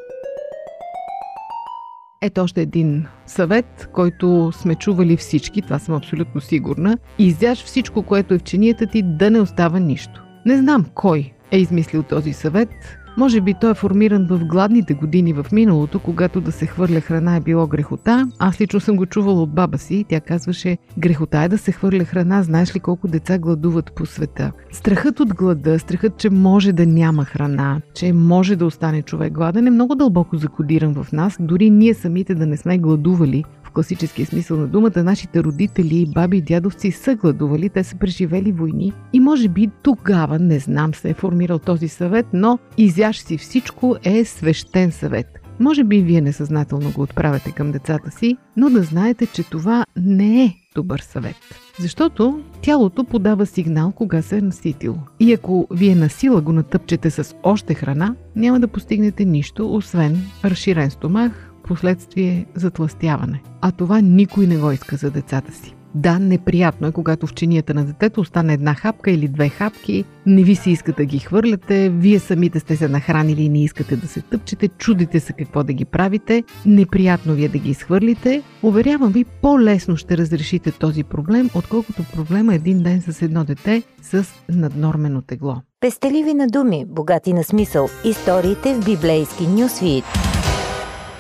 Ето 2.25 2.41
още 2.41 2.63
един 2.63 3.07
съвет, 3.27 3.89
който 3.93 4.53
сме 4.53 4.75
чували 4.75 5.17
всички, 5.17 5.63
това 5.63 5.79
съм 5.79 5.95
абсолютно 5.95 6.41
сигурна. 6.41 6.99
Изяж 7.19 7.65
всичко, 7.65 8.03
което 8.03 8.35
е 8.35 8.39
в 8.39 8.43
чинията 8.43 8.87
ти, 8.87 9.03
да 9.03 9.31
не 9.31 9.41
остава 9.41 9.79
нищо. 9.79 10.23
Не 10.47 10.57
знам 10.57 10.87
кой 10.95 11.33
е 11.51 11.59
измислил 11.59 12.03
този 12.03 12.33
съвет, 12.33 12.69
може 13.17 13.41
би 13.41 13.55
той 13.55 13.71
е 13.71 13.75
формиран 13.75 14.27
в 14.27 14.45
гладните 14.45 14.95
години 14.95 15.33
в 15.33 15.47
миналото, 15.53 15.99
когато 15.99 16.41
да 16.41 16.53
се 16.53 16.67
хвърля 16.67 17.01
храна 17.01 17.37
е 17.37 17.41
било 17.41 17.67
грехота. 17.67 18.29
Аз 18.39 18.61
лично 18.61 18.81
съм 18.81 18.97
го 18.97 19.07
чувала 19.07 19.43
от 19.43 19.55
баба 19.55 19.79
си. 19.79 20.05
Тя 20.09 20.21
казваше, 20.21 20.79
грехота 20.99 21.39
е 21.39 21.49
да 21.49 21.59
се 21.59 21.73
хвърля 21.73 22.05
храна, 22.05 22.43
знаеш 22.43 22.77
ли 22.77 22.81
колко 22.81 23.09
деца 23.09 23.39
гладуват 23.39 23.93
по 23.97 24.07
света. 24.07 24.53
Страхът 24.73 25.21
от 25.21 25.35
глада, 25.35 25.79
страхът, 25.79 26.17
че 26.17 26.31
може 26.31 26.73
да 26.73 26.87
няма 26.87 27.25
храна, 27.25 27.81
че 27.95 28.13
може 28.13 28.57
да 28.57 28.67
остане 28.67 29.03
човек 29.03 29.33
гладен 29.33 29.67
е 29.67 29.71
много 29.71 29.95
дълбоко 29.95 30.37
закодиран 30.37 30.95
в 30.95 31.13
нас. 31.13 31.37
Дори 31.41 31.71
ние 31.71 31.95
самите 31.95 32.35
да 32.35 32.47
не 32.47 32.57
сме 32.57 32.79
гладували, 32.79 33.45
класическия 33.73 34.27
смисъл 34.27 34.57
на 34.57 34.67
думата, 34.67 35.03
нашите 35.03 35.45
родители, 35.45 36.07
баби 36.15 36.37
и 36.37 36.43
дядовци 36.43 36.91
са 36.91 37.15
гладували, 37.15 37.69
те 37.69 37.85
са 37.85 37.97
преживели 37.97 38.53
войни 38.53 38.93
и 39.13 39.21
може 39.21 39.49
би 39.49 39.71
тогава, 39.83 40.39
не 40.39 40.59
знам, 40.59 40.95
се 40.95 41.11
е 41.11 41.15
формирал 41.15 41.59
този 41.59 41.89
съвет, 41.89 42.27
но 42.33 42.59
изяж 42.79 43.19
си 43.19 43.39
всичко 43.39 43.97
е 44.05 44.25
свещен 44.25 44.93
съвет. 44.93 45.27
Може 45.61 45.85
би 45.85 46.01
вие 46.01 46.21
несъзнателно 46.21 46.93
го 46.93 47.03
отправяте 47.03 47.53
към 47.53 47.73
децата 47.73 48.11
си, 48.11 48.37
но 48.57 48.71
да 48.71 48.83
знаете, 48.83 49.27
че 49.27 49.43
това 49.43 49.85
не 49.97 50.45
е 50.45 50.55
добър 50.75 50.99
съвет. 51.01 51.37
Защото 51.81 52.41
тялото 52.63 53.05
подава 53.05 53.47
сигнал, 53.47 53.93
кога 53.93 54.23
се 54.23 54.39
е 54.39 54.41
наситило. 54.41 54.99
И 55.21 55.33
ако 55.33 55.67
вие 55.71 55.95
на 55.95 56.09
сила 56.09 56.41
го 56.41 56.53
натъпчете 56.53 57.11
с 57.11 57.35
още 57.43 57.75
храна, 57.75 58.15
няма 58.37 58.61
да 58.61 58.69
постигнете 58.69 59.25
нищо, 59.25 59.75
освен 59.75 60.23
разширен 60.45 60.91
стомах, 60.91 61.52
последствие 61.63 62.47
затластяване. 62.55 63.43
А 63.61 63.73
това 63.73 64.01
никой 64.01 64.47
не 64.47 64.57
го 64.57 64.73
иска 64.73 64.97
за 64.97 65.11
децата 65.11 65.53
си. 65.53 65.75
Да, 65.95 66.19
неприятно 66.19 66.87
е, 66.87 66.93
когато 66.93 67.27
в 67.27 67.35
чинията 67.35 67.75
на 67.75 67.85
детето 67.85 68.21
остане 68.21 68.55
една 68.55 68.75
хапка 68.75 69.11
или 69.11 69.29
две 69.29 69.49
хапки, 69.49 70.05
не 70.27 70.43
ви 70.43 70.55
се 70.55 70.71
иска 70.71 70.93
да 70.93 71.05
ги 71.05 71.19
хвърляте, 71.19 71.89
вие 71.89 72.19
самите 72.19 72.61
сте 72.61 72.77
се 72.77 72.89
нахранили 72.89 73.43
и 73.43 73.49
не 73.49 73.65
искате 73.65 73.97
да 73.97 74.07
се 74.09 74.21
тъпчете, 74.21 74.69
чудите 74.69 75.21
се 75.21 75.33
какво 75.33 75.65
да 75.65 75.73
ги 75.73 75.85
правите, 75.85 76.45
неприятно 76.67 77.35
ви 77.35 77.45
е 77.45 77.49
да 77.49 77.59
ги 77.59 77.71
изхвърлите. 77.71 78.43
Уверявам 78.63 79.13
ви, 79.13 79.25
по-лесно 79.25 79.97
ще 79.97 80.17
разрешите 80.17 80.71
този 80.71 81.05
проблем, 81.05 81.51
отколкото 81.55 82.03
проблема 82.15 82.55
един 82.55 82.83
ден 82.83 83.03
с 83.03 83.23
едно 83.23 83.45
дете 83.45 83.83
с 84.03 84.27
наднормено 84.49 85.23
тегло. 85.23 85.57
Пестеливи 85.81 86.35
на 86.35 86.47
думи, 86.47 86.85
богати 86.89 87.33
на 87.33 87.45
смисъл, 87.45 87.89
историите 88.05 88.75
в 88.75 88.85
библейски 88.85 89.47
нюсвит. 89.47 90.05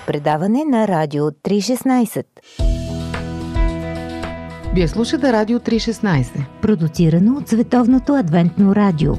Предаване 0.06 0.64
на 0.64 0.88
Радио 0.88 1.30
316. 1.30 2.24
Вие 4.74 4.88
слушате 4.88 5.32
Радио 5.32 5.58
316. 5.58 6.44
Продуцирано 6.62 7.38
от 7.38 7.48
Световното 7.48 8.14
адвентно 8.14 8.74
радио. 8.74 9.12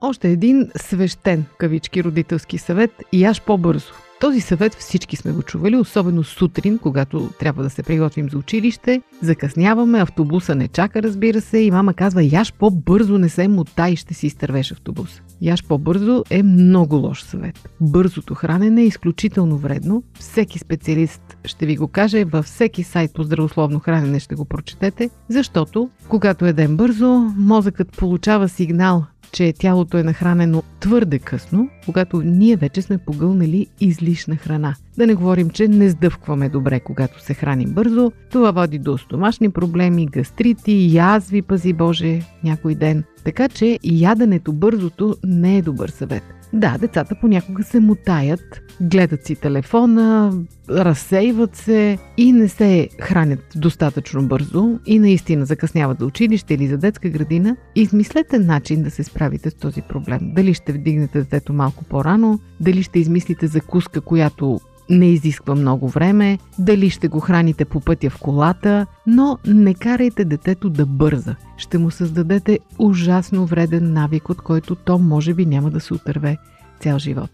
Още 0.00 0.28
един 0.28 0.70
свещен, 0.76 1.44
кавички, 1.58 2.04
родителски 2.04 2.58
съвет 2.58 2.90
и 3.12 3.24
аж 3.24 3.42
по-бързо. 3.42 4.05
Този 4.20 4.40
съвет 4.40 4.74
всички 4.74 5.16
сме 5.16 5.32
го 5.32 5.42
чували, 5.42 5.76
особено 5.76 6.24
сутрин, 6.24 6.78
когато 6.78 7.30
трябва 7.38 7.62
да 7.62 7.70
се 7.70 7.82
приготвим 7.82 8.30
за 8.30 8.38
училище. 8.38 9.02
Закъсняваме, 9.22 10.00
автобуса 10.00 10.54
не 10.54 10.68
чака, 10.68 11.02
разбира 11.02 11.40
се, 11.40 11.58
и 11.58 11.70
мама 11.70 11.94
казва, 11.94 12.24
яш 12.24 12.52
по-бързо 12.52 13.18
не 13.18 13.28
се 13.28 13.48
мутай 13.48 13.90
и 13.90 13.96
ще 13.96 14.14
си 14.14 14.26
изтървеш 14.26 14.72
автобуса. 14.72 15.22
Яш 15.42 15.64
по-бързо 15.64 16.24
е 16.30 16.42
много 16.42 16.96
лош 16.96 17.22
съвет. 17.22 17.68
Бързото 17.80 18.34
хранене 18.34 18.82
е 18.82 18.86
изключително 18.86 19.56
вредно. 19.56 20.02
Всеки 20.18 20.58
специалист 20.58 21.36
ще 21.44 21.66
ви 21.66 21.76
го 21.76 21.88
каже, 21.88 22.24
във 22.24 22.44
всеки 22.44 22.82
сайт 22.82 23.14
по 23.14 23.22
здравословно 23.22 23.80
хранене 23.80 24.20
ще 24.20 24.34
го 24.34 24.44
прочетете, 24.44 25.10
защото 25.28 25.90
когато 26.08 26.46
едем 26.46 26.76
бързо, 26.76 27.32
мозъкът 27.36 27.96
получава 27.96 28.48
сигнал 28.48 29.04
че 29.36 29.52
тялото 29.52 29.98
е 29.98 30.02
нахранено 30.02 30.62
твърде 30.80 31.18
късно, 31.18 31.68
когато 31.84 32.22
ние 32.22 32.56
вече 32.56 32.82
сме 32.82 32.98
погълнали 32.98 33.66
излишна 33.80 34.36
храна. 34.36 34.74
Да 34.98 35.06
не 35.06 35.14
говорим, 35.14 35.50
че 35.50 35.68
не 35.68 35.90
сдъвкваме 35.90 36.48
добре, 36.48 36.80
когато 36.80 37.22
се 37.22 37.34
храним 37.34 37.70
бързо. 37.70 38.12
Това 38.30 38.50
води 38.50 38.78
до 38.78 38.98
стомашни 38.98 39.50
проблеми, 39.50 40.06
гастрити, 40.06 40.94
язви, 40.94 41.42
пази 41.42 41.72
Боже, 41.72 42.22
някой 42.44 42.74
ден. 42.74 43.04
Така 43.24 43.48
че 43.48 43.78
яденето 43.84 44.52
бързото 44.52 45.16
не 45.24 45.58
е 45.58 45.62
добър 45.62 45.88
съвет. 45.88 46.22
Да, 46.52 46.76
децата 46.80 47.14
понякога 47.20 47.64
се 47.64 47.80
мутаят, 47.80 48.60
гледат 48.80 49.26
си 49.26 49.34
телефона, 49.34 50.32
разсейват 50.70 51.56
се 51.56 51.98
и 52.16 52.32
не 52.32 52.48
се 52.48 52.88
хранят 53.00 53.44
достатъчно 53.56 54.28
бързо 54.28 54.78
и 54.86 54.98
наистина 54.98 55.44
закъсняват 55.44 55.98
за 55.98 56.06
училище 56.06 56.54
или 56.54 56.66
за 56.66 56.78
детска 56.78 57.08
градина. 57.08 57.56
Измислете 57.74 58.38
начин 58.38 58.82
да 58.82 58.90
се 58.90 59.04
справите 59.04 59.50
с 59.50 59.54
този 59.54 59.82
проблем. 59.82 60.20
Дали 60.22 60.54
ще 60.54 60.72
вдигнете 60.72 61.18
детето 61.18 61.52
малко 61.52 61.84
по-рано, 61.84 62.38
дали 62.60 62.82
ще 62.82 62.98
измислите 62.98 63.46
закуска, 63.46 64.00
която 64.00 64.60
не 64.90 65.10
изисква 65.10 65.54
много 65.54 65.88
време, 65.88 66.38
дали 66.58 66.90
ще 66.90 67.08
го 67.08 67.20
храните 67.20 67.64
по 67.64 67.80
пътя 67.80 68.10
в 68.10 68.18
колата, 68.18 68.86
но 69.06 69.38
не 69.46 69.74
карайте 69.74 70.24
детето 70.24 70.70
да 70.70 70.86
бърза. 70.86 71.36
Ще 71.56 71.78
му 71.78 71.90
създадете 71.90 72.58
ужасно 72.78 73.46
вреден 73.46 73.92
навик, 73.92 74.28
от 74.28 74.40
който 74.40 74.74
то 74.74 74.98
може 74.98 75.34
би 75.34 75.46
няма 75.46 75.70
да 75.70 75.80
се 75.80 75.94
отърве 75.94 76.36
цял 76.80 76.98
живот. 76.98 77.30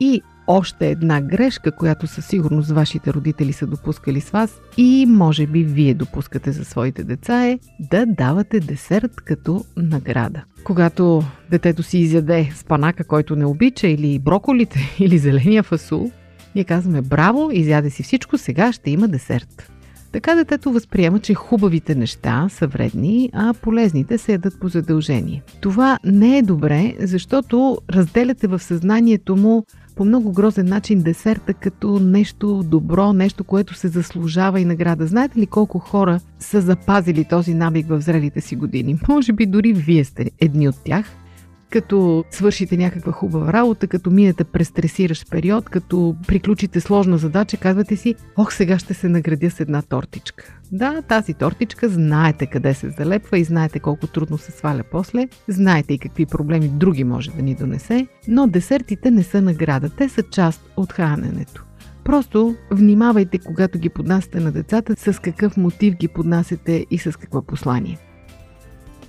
И 0.00 0.22
още 0.46 0.90
една 0.90 1.20
грешка, 1.20 1.72
която 1.72 2.06
със 2.06 2.26
сигурност 2.26 2.70
вашите 2.70 3.12
родители 3.12 3.52
са 3.52 3.66
допускали 3.66 4.20
с 4.20 4.30
вас 4.30 4.60
и 4.76 5.06
може 5.08 5.46
би 5.46 5.64
вие 5.64 5.94
допускате 5.94 6.52
за 6.52 6.64
своите 6.64 7.04
деца 7.04 7.46
е 7.46 7.58
да 7.80 8.06
давате 8.06 8.60
десерт 8.60 9.16
като 9.16 9.64
награда. 9.76 10.44
Когато 10.64 11.22
детето 11.50 11.82
си 11.82 11.98
изяде 11.98 12.50
спанака, 12.54 13.04
който 13.04 13.36
не 13.36 13.46
обича, 13.46 13.88
или 13.88 14.18
броколите, 14.18 14.96
или 14.98 15.18
зеления 15.18 15.62
фасул, 15.62 16.10
ние 16.54 16.64
казваме 16.64 17.02
браво, 17.02 17.50
изяде 17.52 17.90
си 17.90 18.02
всичко, 18.02 18.38
сега 18.38 18.72
ще 18.72 18.90
има 18.90 19.08
десерт. 19.08 19.72
Така 20.12 20.34
детето 20.34 20.72
възприема, 20.72 21.18
че 21.18 21.34
хубавите 21.34 21.94
неща 21.94 22.48
са 22.50 22.66
вредни, 22.66 23.30
а 23.32 23.54
полезните 23.62 24.18
се 24.18 24.32
ядат 24.32 24.60
по 24.60 24.68
задължение. 24.68 25.42
Това 25.60 25.98
не 26.04 26.38
е 26.38 26.42
добре, 26.42 26.94
защото 27.00 27.78
разделяте 27.90 28.46
в 28.46 28.58
съзнанието 28.58 29.36
му 29.36 29.64
по 29.96 30.04
много 30.04 30.32
грозен 30.32 30.66
начин 30.66 31.02
десерта 31.02 31.54
като 31.54 32.00
нещо 32.00 32.62
добро, 32.62 33.12
нещо, 33.12 33.44
което 33.44 33.74
се 33.74 33.88
заслужава 33.88 34.60
и 34.60 34.64
награда. 34.64 35.06
Знаете 35.06 35.38
ли 35.38 35.46
колко 35.46 35.78
хора 35.78 36.20
са 36.38 36.60
запазили 36.60 37.24
този 37.24 37.54
навик 37.54 37.88
в 37.88 38.00
зрелите 38.00 38.40
си 38.40 38.56
години? 38.56 38.98
Може 39.08 39.32
би 39.32 39.46
дори 39.46 39.72
вие 39.72 40.04
сте 40.04 40.30
едни 40.40 40.68
от 40.68 40.76
тях– 40.84 41.06
като 41.70 42.24
свършите 42.30 42.76
някаква 42.76 43.12
хубава 43.12 43.52
работа, 43.52 43.86
като 43.86 44.10
минете 44.10 44.44
през 44.44 44.68
стресиращ 44.68 45.30
период, 45.30 45.68
като 45.68 46.16
приключите 46.26 46.80
сложна 46.80 47.18
задача, 47.18 47.56
казвате 47.56 47.96
си, 47.96 48.14
ох, 48.36 48.52
сега 48.52 48.78
ще 48.78 48.94
се 48.94 49.08
наградя 49.08 49.50
с 49.50 49.60
една 49.60 49.82
тортичка. 49.82 50.52
Да, 50.72 51.02
тази 51.02 51.34
тортичка 51.34 51.88
знаете 51.88 52.46
къде 52.46 52.74
се 52.74 52.90
залепва 52.90 53.38
и 53.38 53.44
знаете 53.44 53.80
колко 53.80 54.06
трудно 54.06 54.38
се 54.38 54.52
сваля 54.52 54.82
после, 54.90 55.28
знаете 55.48 55.94
и 55.94 55.98
какви 55.98 56.26
проблеми 56.26 56.68
други 56.68 57.04
може 57.04 57.30
да 57.30 57.42
ни 57.42 57.54
донесе, 57.54 58.06
но 58.28 58.46
десертите 58.46 59.10
не 59.10 59.22
са 59.22 59.42
награда, 59.42 59.90
те 59.90 60.08
са 60.08 60.22
част 60.22 60.70
от 60.76 60.92
храненето. 60.92 61.64
Просто 62.04 62.56
внимавайте, 62.70 63.38
когато 63.38 63.78
ги 63.78 63.88
поднасяте 63.88 64.40
на 64.40 64.52
децата, 64.52 65.12
с 65.12 65.20
какъв 65.20 65.56
мотив 65.56 65.94
ги 65.94 66.08
поднасяте 66.08 66.86
и 66.90 66.98
с 66.98 67.16
какво 67.16 67.42
послание. 67.42 67.98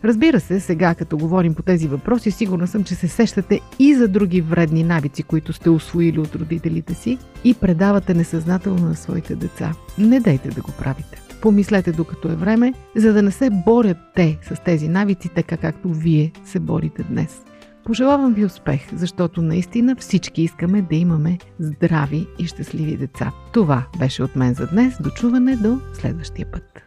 Разбира 0.03 0.39
се, 0.39 0.59
сега 0.59 0.95
като 0.95 1.17
говорим 1.17 1.53
по 1.53 1.63
тези 1.63 1.87
въпроси, 1.87 2.31
сигурна 2.31 2.67
съм, 2.67 2.83
че 2.83 2.95
се 2.95 3.07
сещате 3.07 3.59
и 3.79 3.95
за 3.95 4.07
други 4.07 4.41
вредни 4.41 4.83
навици, 4.83 5.23
които 5.23 5.53
сте 5.53 5.69
освоили 5.69 6.19
от 6.19 6.35
родителите 6.35 6.93
си 6.93 7.17
и 7.43 7.53
предавате 7.53 8.13
несъзнателно 8.13 8.87
на 8.87 8.95
своите 8.95 9.35
деца. 9.35 9.73
Не 9.97 10.19
дайте 10.19 10.49
да 10.49 10.61
го 10.61 10.71
правите. 10.79 11.21
Помислете 11.41 11.91
докато 11.91 12.27
е 12.27 12.35
време, 12.35 12.73
за 12.95 13.13
да 13.13 13.21
не 13.21 13.31
се 13.31 13.49
борят 13.49 13.97
те 14.15 14.37
с 14.41 14.61
тези 14.65 14.87
навици, 14.87 15.29
така 15.29 15.57
както 15.57 15.89
вие 15.89 16.31
се 16.45 16.59
борите 16.59 17.03
днес. 17.03 17.41
Пожелавам 17.85 18.33
ви 18.33 18.45
успех, 18.45 18.81
защото 18.93 19.41
наистина 19.41 19.95
всички 19.95 20.41
искаме 20.41 20.81
да 20.81 20.95
имаме 20.95 21.37
здрави 21.59 22.27
и 22.39 22.47
щастливи 22.47 22.97
деца. 22.97 23.31
Това 23.53 23.85
беше 23.99 24.23
от 24.23 24.35
мен 24.35 24.53
за 24.53 24.67
днес. 24.67 24.93
Дочуване 25.01 25.55
до 25.55 25.79
следващия 25.93 26.51
път. 26.51 26.86